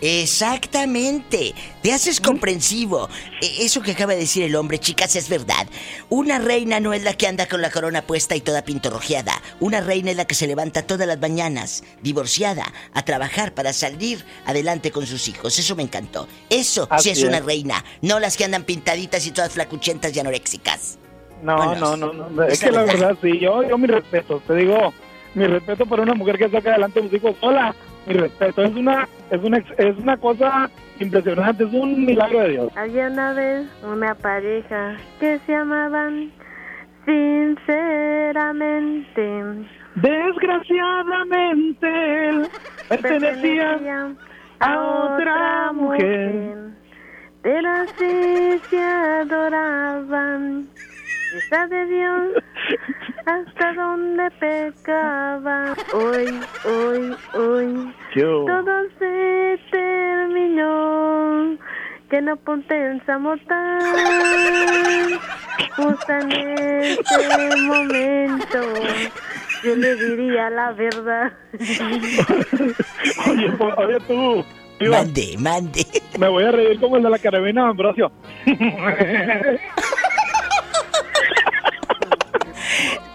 [0.01, 1.55] Exactamente.
[1.83, 3.09] Te haces comprensivo.
[3.41, 5.67] E- Eso que acaba de decir el hombre, chicas, es verdad.
[6.09, 9.33] Una reina no es la que anda con la corona puesta y toda pintorrojeada.
[9.61, 14.25] Una reina es la que se levanta todas las mañanas, divorciada, a trabajar para salir
[14.45, 15.59] adelante con sus hijos.
[15.59, 16.29] Eso me encantó.
[16.51, 17.85] Eso Así sí es una reina.
[18.03, 20.99] No las que andan pintaditas y todas flacuchentas y anoréxicas.
[21.43, 21.99] No, Vámonos.
[21.99, 22.43] no, no, no.
[22.45, 22.95] Es que la verdad.
[22.99, 24.43] verdad sí, yo, yo mi respeto.
[24.47, 24.93] Te digo,
[25.35, 27.75] mi respeto para una mujer que saca adelante a sus hijos sola.
[28.07, 28.63] Mi respeto.
[28.65, 30.71] Es una, es una, es una cosa
[31.01, 31.65] impresionante.
[31.65, 32.71] Es un milagro de Dios.
[32.77, 36.31] Había una vez una pareja que se amaban
[37.05, 39.43] sinceramente.
[39.95, 42.49] Desgraciadamente él
[42.89, 43.79] pertenecía
[44.61, 46.57] a otra mujer.
[47.43, 50.69] Pero así se adoraban.
[51.35, 52.45] Y sabe Dios
[53.27, 55.75] hasta dónde pecaba.
[55.93, 57.95] Hoy, hoy, hoy.
[58.15, 58.45] Yo.
[58.45, 61.57] Todo se terminó.
[62.09, 63.81] Que no pensamos tan.
[65.77, 68.59] Justo en este momento.
[69.65, 71.33] Yo le diría la verdad.
[73.27, 74.45] Oye, oye tú.
[74.79, 75.87] Diva, Mande, mande.
[76.19, 78.13] Me voy a reír como el de la carabina Ambrosio.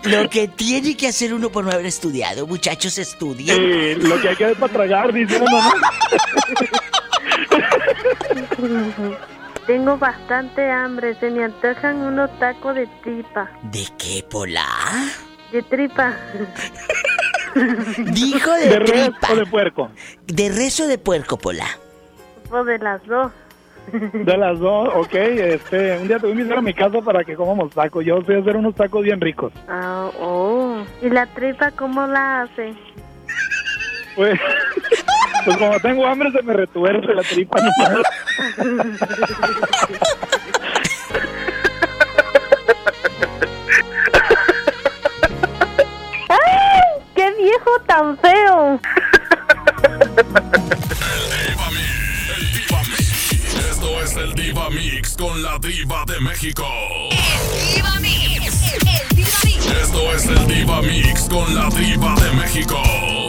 [0.04, 3.58] Lo que tiene que hacer uno por no haber estudiado, muchachos, estudien.
[3.60, 5.72] Eh, lo que hay que hacer para tragar, dice uno, ¿no?
[9.68, 11.16] Tengo bastante hambre.
[11.20, 13.50] Se me antojan unos tacos de tripa.
[13.64, 14.66] ¿De qué, Pola?
[15.52, 16.16] De tripa.
[17.98, 19.32] Dijo de, ¿De res tripa.
[19.32, 19.92] o de puerco?
[20.26, 21.68] ¿De res o de puerco, Pola?
[22.50, 23.32] O de las dos.
[23.92, 25.14] De las dos, ok.
[25.14, 28.06] Este, un día te voy a invitar a mi casa para que comamos tacos.
[28.06, 29.52] Yo sé hacer unos tacos bien ricos.
[29.68, 30.84] Ah, oh.
[31.02, 32.74] ¿Y la tripa cómo la hace?
[34.16, 34.40] Pues,
[35.46, 37.60] pues como tengo hambre se me retuerce la tripa.
[37.62, 37.70] no.
[46.30, 46.82] ¡Ay!
[47.16, 48.80] ¡Qué viejo tan feo!
[54.12, 56.20] Es el Diva Mix con la Diva de.
[56.20, 56.66] México.
[57.12, 58.74] El Diva Mix.
[58.74, 59.66] El Diva Mix.
[59.68, 63.21] Esto es el Diva Mix con la Diva de México.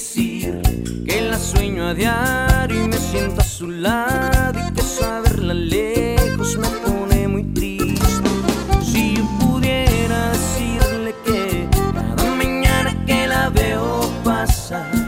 [0.00, 6.56] Que la sueño a diario y me siento a su lado y que saberla lejos
[6.56, 8.00] me pone muy triste.
[8.82, 14.99] Si yo pudiera decirle que cada mañana que la veo pasar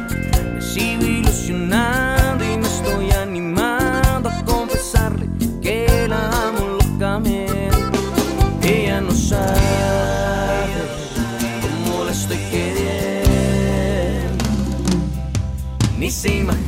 [16.24, 16.61] ni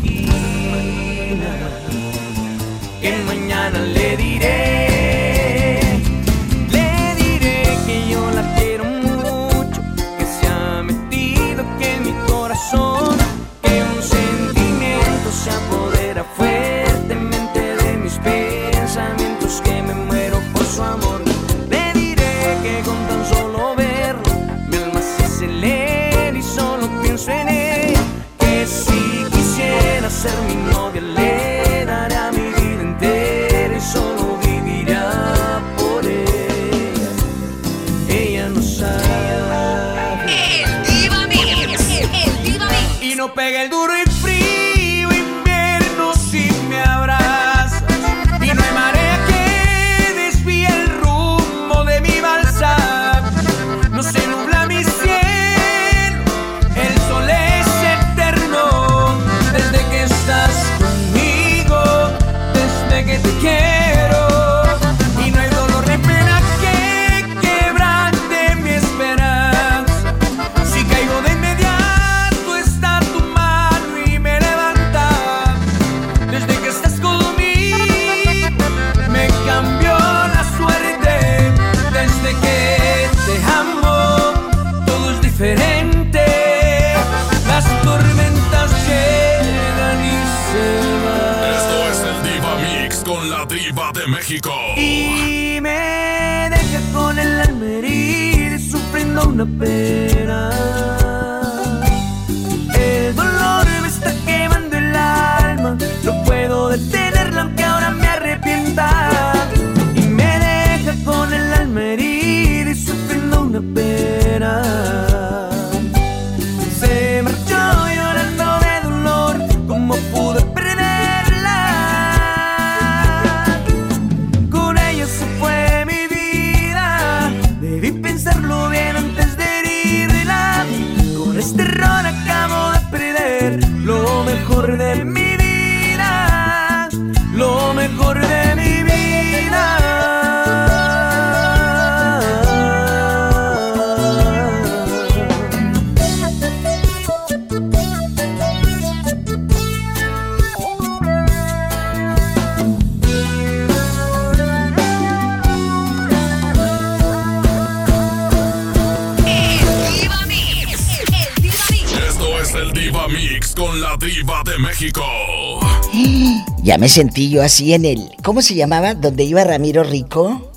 [167.43, 168.11] así en el.
[168.23, 168.95] ¿Cómo se llamaba?
[168.95, 170.53] Donde iba Ramiro Rico.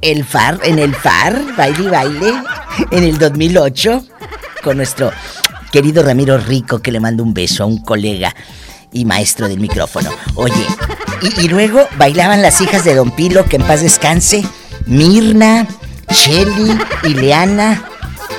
[0.00, 2.32] El FAR, en el FAR, baile y baile,
[2.92, 4.04] en el 2008,
[4.62, 5.10] con nuestro
[5.72, 8.34] querido Ramiro Rico, que le mando un beso a un colega
[8.92, 10.10] y maestro del micrófono.
[10.36, 10.64] Oye,
[11.22, 14.44] y, y luego bailaban las hijas de Don Pilo, que en paz descanse,
[14.86, 15.66] Mirna,
[16.10, 17.88] Shelly, Ileana,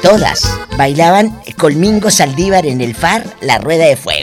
[0.01, 4.16] todas bailaban Colmingo Saldívar en el FAR, la rueda de fuego.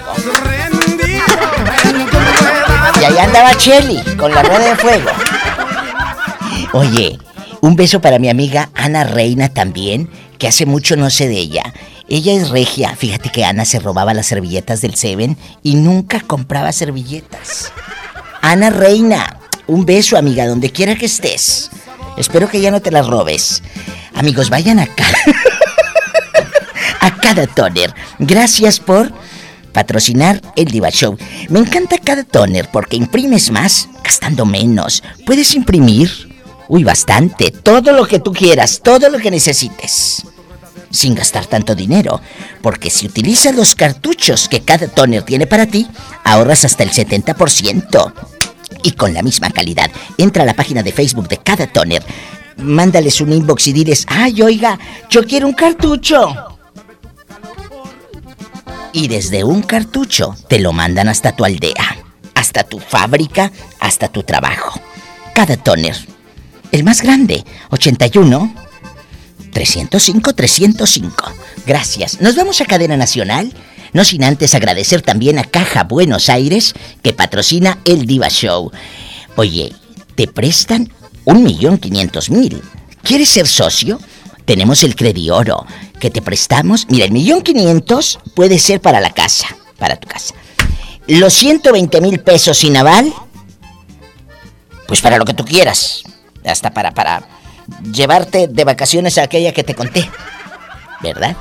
[3.04, 5.10] Y ahí andaba Shelly con la rueda de fuego.
[6.72, 7.18] Oye,
[7.60, 11.74] un beso para mi amiga Ana Reina también, que hace mucho no sé de ella.
[12.08, 12.96] Ella es regia.
[12.96, 17.72] Fíjate que Ana se robaba las servilletas del Seven y nunca compraba servilletas.
[18.40, 21.70] Ana Reina, un beso, amiga, donde quiera que estés.
[22.16, 23.62] Espero que ya no te las robes.
[24.14, 25.04] Amigos, vayan acá.
[27.00, 27.94] a cada toner.
[28.18, 29.12] Gracias por
[29.74, 31.18] patrocinar el Diva Show.
[31.50, 35.02] Me encanta cada toner porque imprimes más gastando menos.
[35.26, 36.10] Puedes imprimir,
[36.68, 40.22] uy, bastante, todo lo que tú quieras, todo lo que necesites.
[40.90, 42.20] Sin gastar tanto dinero,
[42.62, 45.88] porque si utilizas los cartuchos que cada toner tiene para ti,
[46.22, 48.12] ahorras hasta el 70%
[48.84, 49.90] y con la misma calidad.
[50.16, 52.04] Entra a la página de Facebook de cada toner,
[52.58, 54.78] mándales un inbox y diles, ay, oiga,
[55.10, 56.53] yo quiero un cartucho.
[58.94, 61.98] Y desde un cartucho te lo mandan hasta tu aldea,
[62.36, 64.80] hasta tu fábrica, hasta tu trabajo.
[65.34, 65.96] Cada toner.
[66.70, 68.54] El más grande, 81
[69.52, 71.32] 305 305.
[71.66, 72.20] Gracias.
[72.20, 73.52] Nos vamos a cadena nacional.
[73.92, 76.72] No sin antes agradecer también a Caja Buenos Aires
[77.02, 78.70] que patrocina el Diva Show.
[79.34, 79.72] Oye,
[80.14, 80.88] te prestan
[81.24, 82.62] un millón quinientos mil.
[83.02, 83.98] ¿Quieres ser socio?
[84.44, 85.66] Tenemos el Credioro
[86.00, 86.86] que te prestamos.
[86.88, 90.34] Mira, el millón quinientos puede ser para la casa, para tu casa.
[91.06, 93.12] Los 120 mil pesos sin aval,
[94.86, 96.02] pues para lo que tú quieras.
[96.44, 97.26] Hasta para, para
[97.92, 100.10] llevarte de vacaciones a aquella que te conté.
[101.02, 101.36] ¿Verdad?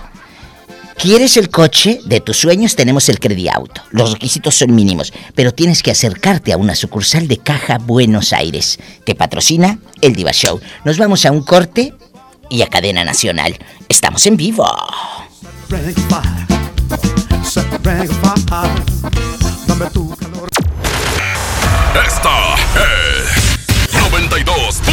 [0.97, 2.75] ¿Quieres el coche de tus sueños?
[2.75, 3.19] Tenemos el
[3.53, 3.81] Auto.
[3.91, 8.79] Los requisitos son mínimos, pero tienes que acercarte a una sucursal de Caja Buenos Aires,
[9.05, 10.61] que patrocina el Diva Show.
[10.85, 11.93] Nos vamos a un corte
[12.53, 13.57] y a cadena nacional.
[13.89, 14.69] Estamos en vivo.
[22.05, 22.55] Esta
[24.37, 24.92] es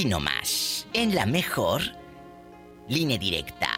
[0.00, 1.82] Aquí nomás, en la mejor
[2.88, 3.68] línea directa.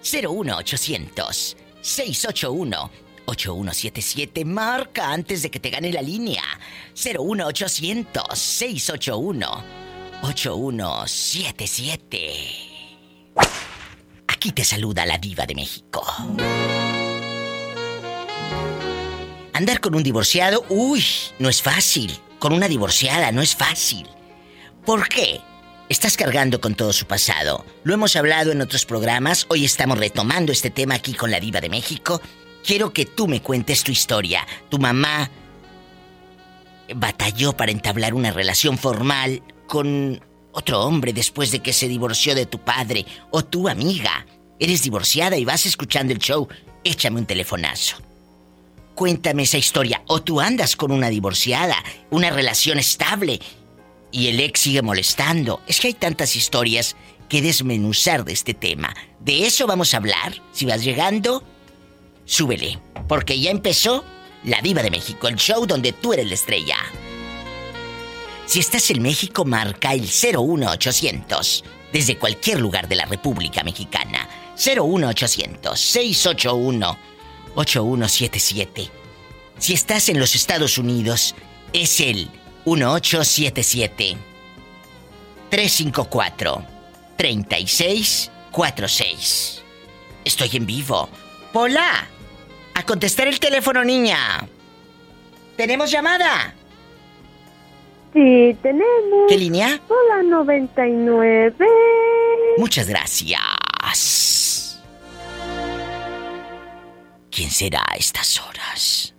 [0.00, 2.90] 01800 681
[3.26, 6.42] 8177 marca antes de que te gane la línea.
[6.94, 9.62] 01800 681
[10.22, 12.32] 8177.
[14.28, 16.02] Aquí te saluda la diva de México.
[19.52, 21.04] Andar con un divorciado, uy,
[21.38, 22.18] no es fácil.
[22.38, 24.08] Con una divorciada no es fácil.
[24.84, 25.40] ¿Por qué?
[25.88, 27.64] Estás cargando con todo su pasado.
[27.84, 29.46] Lo hemos hablado en otros programas.
[29.48, 32.20] Hoy estamos retomando este tema aquí con la diva de México.
[32.64, 34.44] Quiero que tú me cuentes tu historia.
[34.70, 35.30] Tu mamá
[36.96, 40.20] batalló para entablar una relación formal con
[40.50, 44.26] otro hombre después de que se divorció de tu padre o tu amiga.
[44.58, 46.48] Eres divorciada y vas escuchando el show.
[46.82, 47.98] Échame un telefonazo.
[48.96, 50.02] Cuéntame esa historia.
[50.08, 51.76] O tú andas con una divorciada,
[52.10, 53.38] una relación estable
[54.12, 55.62] y el ex sigue molestando.
[55.66, 56.94] Es que hay tantas historias
[57.28, 58.94] que desmenuzar de este tema.
[59.18, 60.40] De eso vamos a hablar.
[60.52, 61.42] Si vas llegando,
[62.26, 62.78] súbele.
[63.08, 64.04] Porque ya empezó
[64.44, 66.76] La Diva de México, el show donde tú eres la estrella.
[68.46, 74.28] Si estás en México, marca el 01800 desde cualquier lugar de la República Mexicana.
[74.56, 76.98] 01800 681
[77.54, 78.90] 8177.
[79.58, 81.34] Si estás en los Estados Unidos,
[81.72, 82.28] es el
[82.64, 84.16] 1877
[85.50, 86.64] 354
[87.16, 89.62] 3646.
[90.24, 91.08] Estoy en vivo.
[91.52, 92.06] Hola.
[92.74, 94.48] A contestar el teléfono, niña.
[95.56, 96.54] ¿Tenemos llamada?
[98.14, 99.26] Sí, tenemos.
[99.28, 99.78] ¿Qué línea?
[99.88, 101.54] Hola 99.
[102.58, 104.80] Muchas gracias.
[107.30, 109.14] ¿Quién será a estas horas?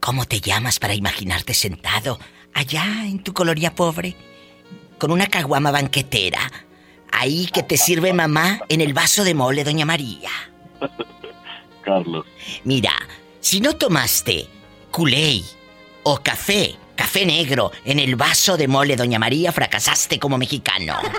[0.00, 2.18] ¿Cómo te llamas para imaginarte sentado
[2.54, 4.16] allá en tu colonia pobre?
[4.98, 6.50] Con una caguama banquetera.
[7.12, 10.30] Ahí que te sirve mamá en el vaso de mole, doña María.
[11.82, 12.26] Carlos.
[12.64, 12.92] Mira,
[13.40, 14.46] si no tomaste
[14.90, 15.42] culé
[16.02, 20.96] o café, café negro en el vaso de mole, doña María, fracasaste como mexicano.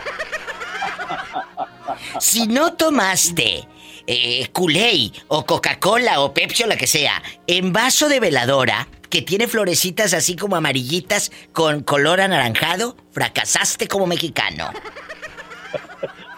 [2.20, 3.68] Si no tomaste
[4.08, 9.22] eh, Kool-Aid o Coca-Cola o Pepsi o la que sea en vaso de veladora que
[9.22, 14.72] tiene florecitas así como amarillitas con color anaranjado, fracasaste como mexicano.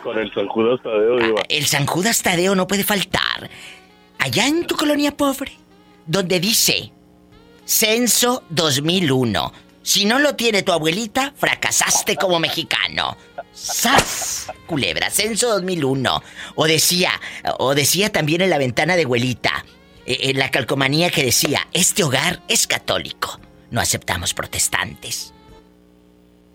[0.04, 1.44] Con el San Judas Tadeo, Diva.
[1.48, 3.50] El San Judas Tadeo no puede faltar.
[4.20, 5.54] Allá en tu colonia pobre,
[6.06, 6.92] donde dice
[7.64, 9.54] Censo 2001.
[9.84, 13.16] Si no lo tiene tu abuelita, fracasaste como mexicano.
[13.54, 14.52] ¡Sas!
[14.66, 16.24] Culebra, Censo 2001.
[16.56, 17.12] O decía,
[17.60, 19.64] o decía también en la ventana de abuelita,
[20.06, 23.40] eh, en la calcomanía que decía, este hogar es católico.
[23.72, 25.34] No aceptamos protestantes.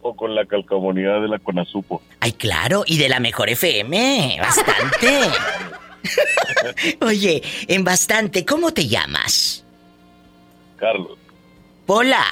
[0.03, 2.03] O con la calcamonía de la Conasupo.
[2.21, 5.21] Ay, claro, y de la mejor FM, bastante.
[7.01, 9.65] Oye, en bastante, ¿cómo te llamas?
[10.77, 11.19] Carlos.
[11.87, 12.25] Pola,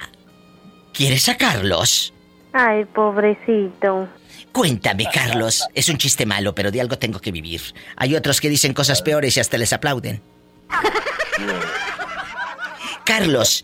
[0.93, 2.13] ¿quieres a Carlos?
[2.53, 4.09] Ay, pobrecito.
[4.53, 5.67] Cuéntame, Carlos.
[5.75, 7.61] Es un chiste malo, pero de algo tengo que vivir.
[7.97, 10.23] Hay otros que dicen cosas peores y hasta les aplauden.
[13.05, 13.63] Carlos,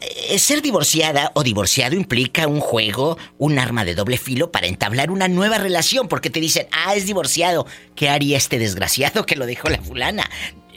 [0.00, 5.10] eh, ser divorciada o divorciado implica un juego, un arma de doble filo para entablar
[5.10, 7.66] una nueva relación, porque te dicen, ah, es divorciado.
[7.94, 10.28] ¿Qué haría este desgraciado que lo dejó la fulana?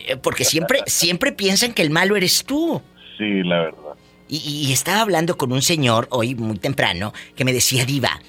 [0.07, 2.81] Eh, Porque siempre, siempre piensan que el malo eres tú.
[3.17, 3.79] Sí, la verdad.
[4.27, 8.19] Y, y estaba hablando con un señor hoy muy temprano que me decía, Diva,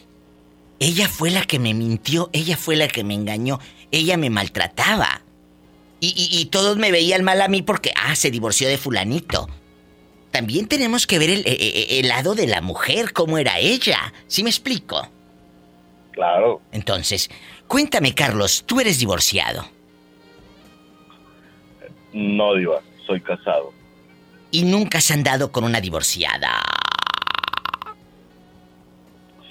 [0.79, 3.61] ella fue la que me mintió, ella fue la que me engañó,
[3.91, 5.23] ella me maltrataba.
[6.01, 9.49] Y, y- y todos me veían mal a mí porque, ah, se divorció de fulanito.
[10.31, 14.13] También tenemos que ver el, eh, eh, el lado de la mujer, cómo era ella.
[14.27, 15.09] ¿Sí me explico?
[16.13, 16.61] Claro.
[16.73, 17.31] Entonces,
[17.67, 19.67] cuéntame, Carlos, tú eres divorciado
[22.13, 22.81] No, Diva.
[23.07, 23.73] Soy casado.
[24.51, 26.63] y nunca has andado con una divorciada.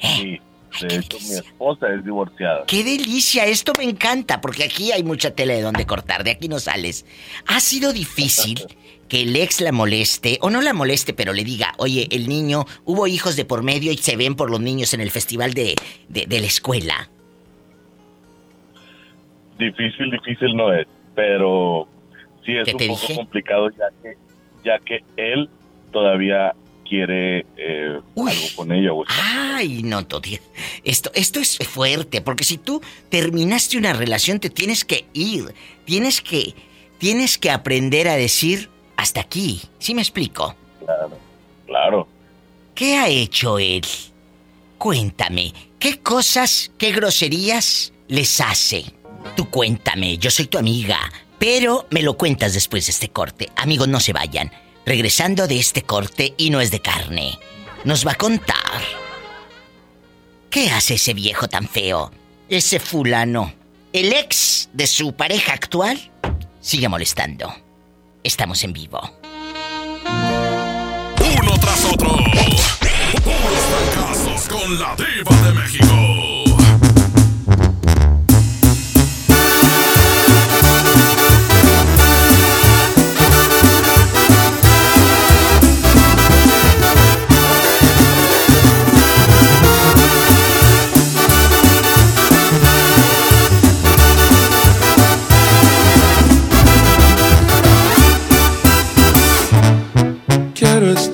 [0.01, 0.39] Sí.
[0.81, 2.65] De hecho, mi esposa es divorciada.
[2.67, 3.45] ¡Qué delicia!
[3.45, 7.05] Esto me encanta, porque aquí hay mucha tela de donde cortar, de aquí no sales.
[7.47, 8.65] ¿Ha sido difícil
[9.07, 12.65] que el ex la moleste, o no la moleste, pero le diga, oye, el niño,
[12.85, 15.75] hubo hijos de por medio y se ven por los niños en el festival de,
[16.09, 17.09] de, de la escuela?
[19.57, 20.87] Difícil, difícil no es.
[21.15, 21.87] Pero
[22.45, 23.15] sí es ¿Qué un poco dije?
[23.15, 24.17] complicado ya que,
[24.63, 25.49] ya que él
[25.91, 26.53] todavía
[26.87, 28.93] quiere eh, algo con ella.
[28.93, 30.39] o Ay, no, Toti.
[30.83, 35.53] Esto, esto es fuerte, porque si tú terminaste una relación, te tienes que ir.
[35.85, 36.53] Tienes que,
[36.97, 39.61] tienes que aprender a decir hasta aquí.
[39.79, 40.55] ¿Sí me explico?
[40.85, 41.17] Claro,
[41.65, 42.07] claro.
[42.73, 43.85] ¿Qué ha hecho él?
[44.77, 48.85] Cuéntame, ¿qué cosas, qué groserías les hace?
[49.35, 50.99] Tú cuéntame, yo soy tu amiga,
[51.39, 53.49] pero me lo cuentas después de este corte.
[53.55, 54.51] Amigos, no se vayan.
[54.85, 57.39] Regresando de este corte y no es de carne,
[57.85, 58.55] nos va a contar.
[60.51, 62.11] ¿Qué hace ese viejo tan feo?
[62.49, 63.51] Ese fulano.
[63.91, 66.11] El ex de su pareja actual
[66.61, 67.51] sigue molestando.
[68.23, 69.01] Estamos en vivo.
[71.19, 72.09] Uno tras otro.
[73.23, 76.34] Puros fracasos con la diva de México.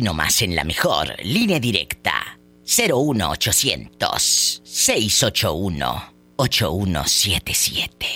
[0.00, 2.38] Aquí nomás en la mejor línea directa.
[2.64, 8.06] 01800 681 8177.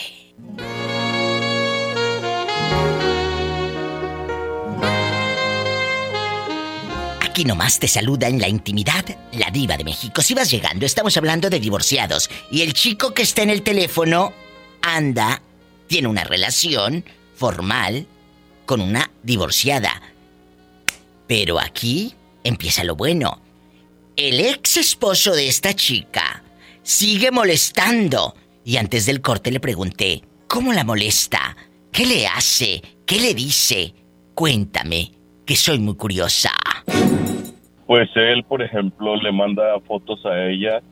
[7.20, 10.22] Aquí nomás te saluda en la intimidad la diva de México.
[10.22, 12.30] Si vas llegando, estamos hablando de divorciados.
[12.50, 14.32] Y el chico que está en el teléfono
[14.80, 15.42] anda,
[15.86, 17.04] tiene una relación
[17.36, 18.06] formal
[18.64, 20.00] con una divorciada.
[21.26, 23.40] Pero aquí empieza lo bueno.
[24.16, 26.42] El ex esposo de esta chica
[26.82, 28.34] sigue molestando.
[28.64, 31.56] Y antes del corte le pregunté, ¿cómo la molesta?
[31.92, 32.82] ¿Qué le hace?
[33.06, 33.94] ¿Qué le dice?
[34.34, 35.12] Cuéntame,
[35.46, 36.50] que soy muy curiosa.
[37.86, 40.82] Pues él, por ejemplo, le manda fotos a ella,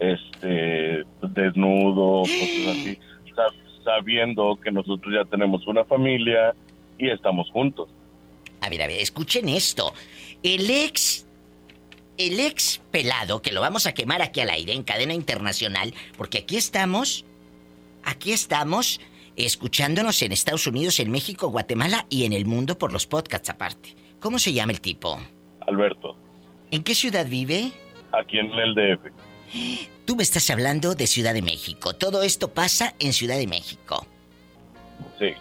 [0.00, 2.98] este, desnudo, cosas así,
[3.34, 6.54] sa- sabiendo que nosotros ya tenemos una familia
[6.98, 7.88] y estamos juntos.
[8.62, 9.92] A ver, a ver, escuchen esto.
[10.42, 11.26] El ex.
[12.16, 16.38] El ex pelado, que lo vamos a quemar aquí al aire en cadena internacional, porque
[16.38, 17.24] aquí estamos.
[18.04, 19.00] Aquí estamos
[19.36, 23.96] escuchándonos en Estados Unidos, en México, Guatemala y en el mundo por los podcasts aparte.
[24.20, 25.18] ¿Cómo se llama el tipo?
[25.66, 26.16] Alberto,
[26.70, 27.72] ¿En qué ciudad vive?
[28.12, 29.10] aquí en el DF.
[30.04, 31.94] Tú me estás hablando de Ciudad de México.
[31.94, 34.06] Todo esto pasa en Ciudad de México.
[35.18, 35.32] Sí,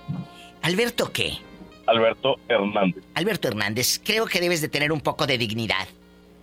[0.61, 1.38] ¿Alberto qué?
[1.87, 3.03] Alberto Hernández.
[3.15, 5.87] Alberto Hernández, creo que debes de tener un poco de dignidad.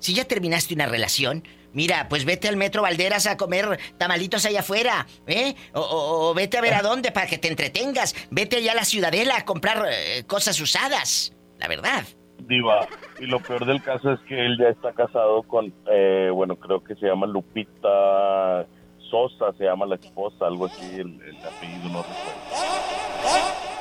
[0.00, 1.42] Si ya terminaste una relación,
[1.72, 5.54] mira, pues vete al Metro Valderas a comer tamalitos allá afuera, ¿eh?
[5.72, 8.14] O, o- o vete a ver a dónde para que te entretengas.
[8.30, 11.32] Vete allá a la Ciudadela a comprar eh, cosas usadas.
[11.58, 12.04] La verdad.
[12.40, 12.86] Diva,
[13.18, 16.82] y lo peor del caso es que él ya está casado con, eh, bueno, creo
[16.84, 18.64] que se llama Lupita
[19.10, 23.77] Sosa, se llama la esposa, algo así, el, el apellido no recuerdo.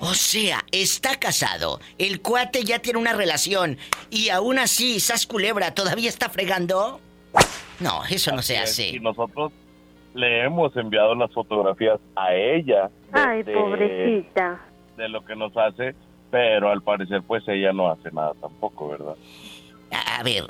[0.00, 1.80] O sea, está casado.
[1.98, 3.78] El cuate ya tiene una relación.
[4.10, 7.00] Y aún así, Sas Culebra todavía está fregando.
[7.80, 8.88] No, eso no se es, hace.
[8.90, 9.52] Y nosotros
[10.14, 14.60] le hemos enviado las fotografías a ella de, Ay, de- pobrecita.
[14.96, 15.94] de lo que nos hace,
[16.30, 19.14] pero al parecer pues ella no hace nada tampoco, ¿verdad?
[19.92, 20.44] A, a ver,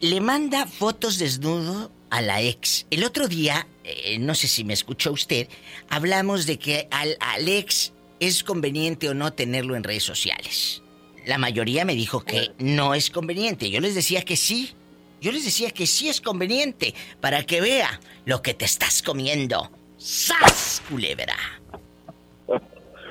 [0.00, 2.86] le manda fotos desnudo a la ex.
[2.90, 5.48] El otro día, eh, no sé si me escuchó usted,
[5.90, 10.82] hablamos de que al, al ex es conveniente o no tenerlo en redes sociales.
[11.26, 13.70] La mayoría me dijo que no es conveniente.
[13.70, 14.72] Yo les decía que sí.
[15.20, 19.70] Yo les decía que sí es conveniente para que vea lo que te estás comiendo.
[19.96, 21.36] ¡Sas, culebra!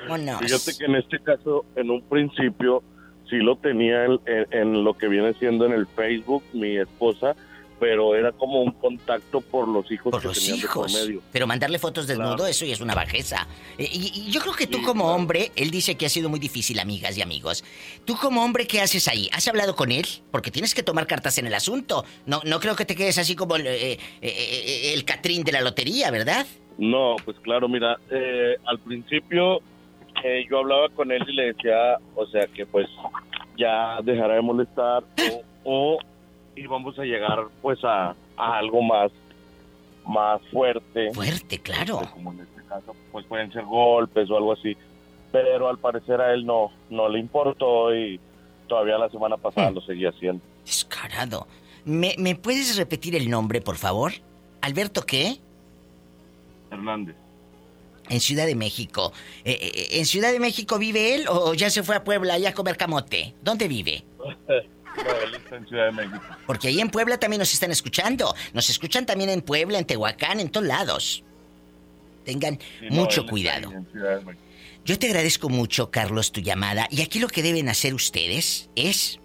[0.08, 0.40] Vámonos.
[0.40, 2.82] Fíjate que en este caso, en un principio,
[3.28, 7.34] sí lo tenía en, en- en lo que viene siendo en el Facebook mi esposa,
[7.80, 10.92] pero era como un contacto por los hijos Por que los tenían de por hijos.
[11.06, 11.22] medio.
[11.32, 12.46] Pero mandarle fotos desnudo, Claro.
[12.46, 13.46] eso ya es una bajeza.
[13.78, 16.38] Eh, Y, y yo creo que tú como hombre, él dice que ha sido muy
[16.40, 17.64] difícil, amigas y amigos.
[18.04, 19.28] Tú como hombre, ¿qué haces ahí?
[19.32, 20.06] ¿Has hablado con él?
[20.30, 22.04] Porque tienes que tomar cartas en el asunto.
[22.26, 25.52] No, no creo que te quedes así como el, eh, eh, eh, el Catrín de
[25.52, 26.46] la lotería, ¿verdad?
[26.78, 29.60] No, pues claro, mira, eh, al principio
[30.24, 32.86] eh, yo hablaba con él y le decía, o sea, que pues
[33.58, 35.04] ya dejará de molestar
[35.64, 35.98] o, o
[36.56, 39.10] íbamos a llegar pues a, a algo más,
[40.06, 41.12] más fuerte.
[41.12, 42.02] Fuerte, claro.
[42.12, 44.76] Como en este caso, pues pueden ser golpes o algo así.
[45.32, 48.20] Pero al parecer a él no, no le importó y
[48.68, 50.42] todavía la semana pasada lo seguía haciendo.
[50.64, 51.46] Descarado.
[51.84, 54.12] ¿Me, ¿Me puedes repetir el nombre, por favor?
[54.60, 55.38] ¿Alberto qué?
[56.70, 57.16] Hernández.
[58.08, 59.12] En Ciudad de México.
[59.44, 62.50] Eh, eh, ¿En Ciudad de México vive él o ya se fue a Puebla allá
[62.50, 63.34] a comer camote?
[63.42, 64.04] ¿Dónde vive?
[64.96, 66.20] No, él está en Ciudad de México.
[66.46, 68.34] Porque ahí en Puebla también nos están escuchando.
[68.52, 71.24] Nos escuchan también en Puebla, en Tehuacán, en todos lados.
[72.24, 73.72] Tengan Sí, mucho cuidado.
[74.84, 76.86] Yo te agradezco mucho, Carlos, tu llamada.
[76.90, 79.18] Y aquí lo que deben hacer ustedes es...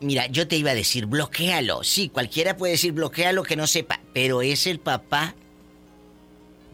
[0.00, 1.84] Mira, yo te iba a decir, bloquealo.
[1.84, 5.34] Sí, cualquiera puede decir bloquealo que no sepa, pero es el papá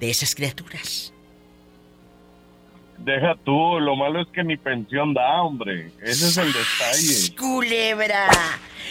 [0.00, 1.12] de esas criaturas.
[2.98, 5.92] Deja tú, lo malo es que ni pensión da, hombre.
[6.02, 7.36] Ese es el detalle.
[7.36, 8.28] ¡Culebra!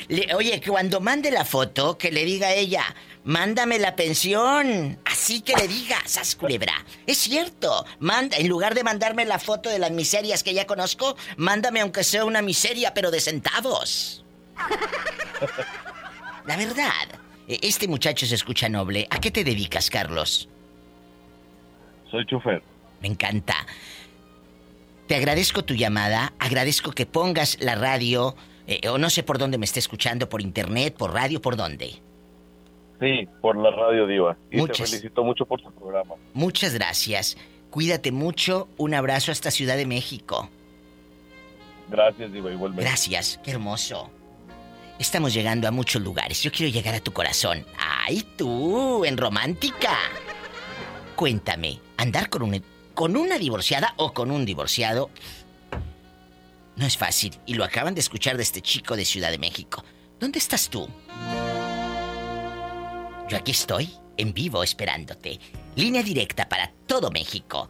[0.07, 2.83] Le- oye, que cuando mande la foto, que le diga a ella,
[3.25, 4.97] mándame la pensión.
[5.05, 6.73] Así que le diga, sas culebra.
[7.05, 7.85] Es cierto.
[7.99, 12.03] Manda, en lugar de mandarme la foto de las miserias que ya conozco, mándame aunque
[12.03, 14.23] sea una miseria, pero de centavos.
[16.45, 17.07] La verdad.
[17.47, 19.05] e- Este muchacho se escucha noble.
[19.11, 20.47] ¿A qué te dedicas, Carlos?
[22.09, 22.63] Soy chofer.
[23.01, 23.55] Me encanta.
[25.07, 28.35] Te agradezco tu llamada, agradezco que pongas la radio,
[28.67, 32.01] eh, o no sé por dónde me esté escuchando, por internet, por radio, por dónde.
[32.99, 34.37] Sí, por la radio diva.
[34.51, 34.77] Y Muchas.
[34.77, 36.15] te felicito mucho por tu programa.
[36.33, 37.37] Muchas gracias.
[37.69, 38.67] Cuídate mucho.
[38.77, 40.49] Un abrazo hasta Ciudad de México.
[41.89, 42.83] Gracias, diva, igualmente.
[42.83, 43.39] Gracias.
[43.43, 44.09] Qué hermoso.
[44.99, 46.41] Estamos llegando a muchos lugares.
[46.41, 47.65] Yo quiero llegar a tu corazón.
[47.77, 49.05] ¡Ay, tú!
[49.05, 49.95] En romántica.
[51.15, 52.63] Cuéntame, andar con, un,
[52.97, 55.11] con una divorciada o con un divorciado
[56.77, 57.39] no es fácil.
[57.45, 59.85] Y lo acaban de escuchar de este chico de Ciudad de México.
[60.19, 60.89] ¿Dónde estás tú?
[63.29, 65.39] Yo aquí estoy, en vivo, esperándote.
[65.75, 67.69] Línea directa para todo México.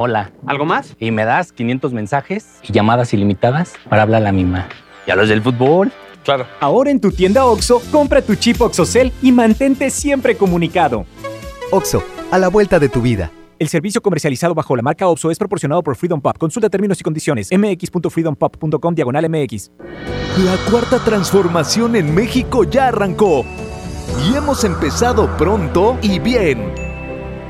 [0.00, 0.30] Hola.
[0.46, 0.94] ¿Algo más?
[1.00, 4.68] Y me das 500 mensajes y llamadas ilimitadas para hablar a la misma.
[5.08, 5.90] ¿Y a los del fútbol?
[6.22, 6.46] Claro.
[6.60, 11.04] Ahora en tu tienda OXO, compra tu chip OXOCEL y mantente siempre comunicado.
[11.72, 13.32] OXO, a la vuelta de tu vida.
[13.58, 16.38] El servicio comercializado bajo la marca OPSO es proporcionado por Freedom Pop.
[16.38, 17.48] Consulta términos y condiciones.
[17.50, 19.72] mx.freedompop.com diagonal mx.
[20.44, 23.44] La cuarta transformación en México ya arrancó.
[24.30, 26.87] Y hemos empezado pronto y bien.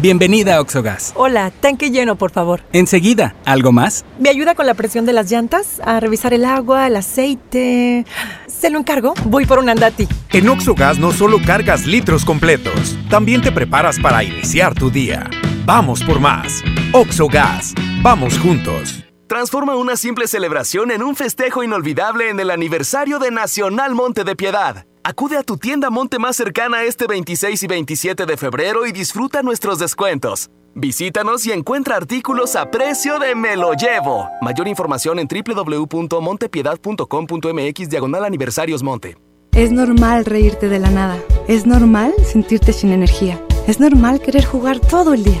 [0.00, 1.12] Bienvenida a Oxogas.
[1.16, 2.62] Hola, tanque lleno, por favor.
[2.72, 4.04] Enseguida, ¿algo más?
[4.20, 5.80] ¿Me ayuda con la presión de las llantas?
[5.84, 8.06] A revisar el agua, el aceite.
[8.46, 9.14] ¿Se lo encargo?
[9.24, 10.06] Voy por un andati.
[10.30, 15.28] En Oxogas no solo cargas litros completos, también te preparas para iniciar tu día.
[15.64, 16.62] Vamos por más.
[16.92, 17.74] Oxogas.
[18.00, 19.04] Vamos juntos.
[19.26, 24.36] Transforma una simple celebración en un festejo inolvidable en el aniversario de Nacional Monte de
[24.36, 24.86] Piedad.
[25.08, 29.42] Acude a tu tienda Monte más cercana este 26 y 27 de febrero y disfruta
[29.42, 30.50] nuestros descuentos.
[30.74, 34.28] Visítanos y encuentra artículos a precio de Me lo llevo.
[34.42, 39.16] Mayor información en www.montepiedad.com.mx diagonal aniversarios Monte.
[39.52, 41.18] Es normal reírte de la nada.
[41.48, 43.42] Es normal sentirte sin energía.
[43.66, 45.40] Es normal querer jugar todo el día.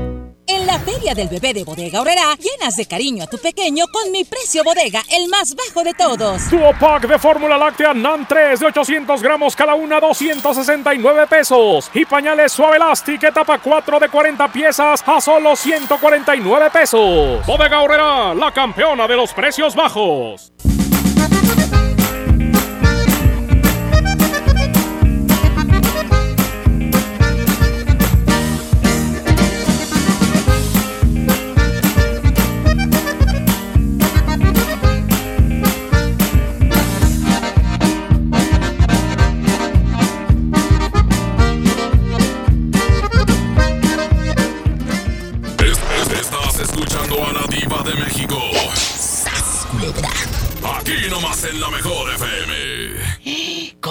[0.53, 4.11] En la feria del bebé de Bodega Aurrera, llenas de cariño a tu pequeño con
[4.11, 6.49] mi precio bodega, el más bajo de todos.
[6.51, 11.89] Duo pack de fórmula láctea NAN 3 de 800 gramos cada una, 269 pesos.
[11.93, 17.45] Y pañales suave elastic etapa 4 de 40 piezas a solo 149 pesos.
[17.45, 20.51] Bodega Aurrera, la campeona de los precios bajos.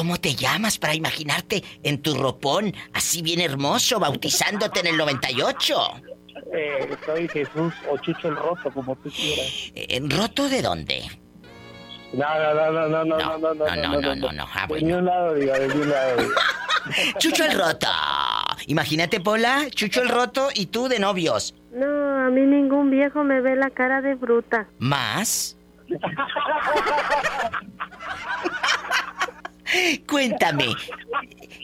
[0.01, 5.77] ¿Cómo te llamas para imaginarte en tu ropón, así bien hermoso, bautizándote en el 98?
[6.55, 9.71] Eh, soy Jesús o Chucho el Roto, como tú quieras.
[9.75, 11.03] ¿En roto de dónde?
[12.15, 14.49] No, no, no, no, no, no, no, no, no, no, no, no, no.
[14.55, 16.23] Ah, De ni un lado, diga, de ni un lado.
[17.19, 17.89] Chucho el roto.
[18.69, 21.55] Imagínate, Pola, Chucho el roto y tú de novios.
[21.73, 24.67] No, a mí ningún viejo me ve la cara de bruta.
[24.79, 25.59] ¿Más?
[30.07, 30.75] Cuéntame,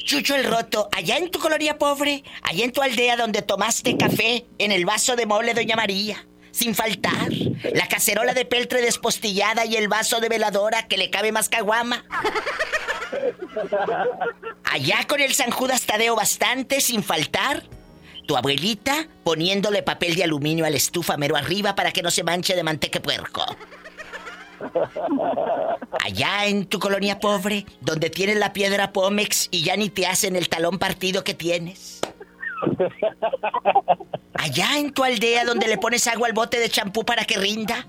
[0.04, 4.46] Chucho el Roto, allá en tu colonia pobre, allá en tu aldea donde tomaste café
[4.58, 7.28] en el vaso de mole Doña María, sin faltar,
[7.74, 12.04] la cacerola de peltre despostillada y el vaso de veladora que le cabe más caguama.
[14.64, 17.64] Allá con el San Judas Tadeo bastante, sin faltar.
[18.26, 22.24] Tu abuelita poniéndole papel de aluminio a la estufa mero arriba para que no se
[22.24, 23.44] manche de manteque puerco.
[26.04, 30.36] Allá en tu colonia pobre, donde tienes la piedra Pómex y ya ni te hacen
[30.36, 32.00] el talón partido que tienes.
[34.34, 37.86] Allá en tu aldea donde le pones agua al bote de champú para que rinda.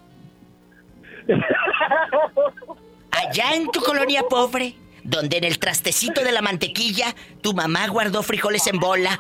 [3.12, 8.24] Allá en tu colonia pobre, donde en el trastecito de la mantequilla tu mamá guardó
[8.24, 9.20] frijoles en bola.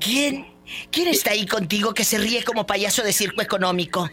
[0.00, 0.55] ¿Quién?
[0.90, 4.08] ¿Quién está ahí contigo que se ríe como payaso de circo económico?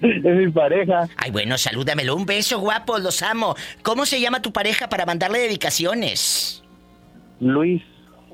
[0.00, 1.08] Es mi pareja.
[1.16, 2.14] Ay, bueno, salúdamelo.
[2.14, 3.54] Un beso, guapo, los amo.
[3.82, 6.62] ¿Cómo se llama tu pareja para mandarle dedicaciones?
[7.40, 7.82] Luis.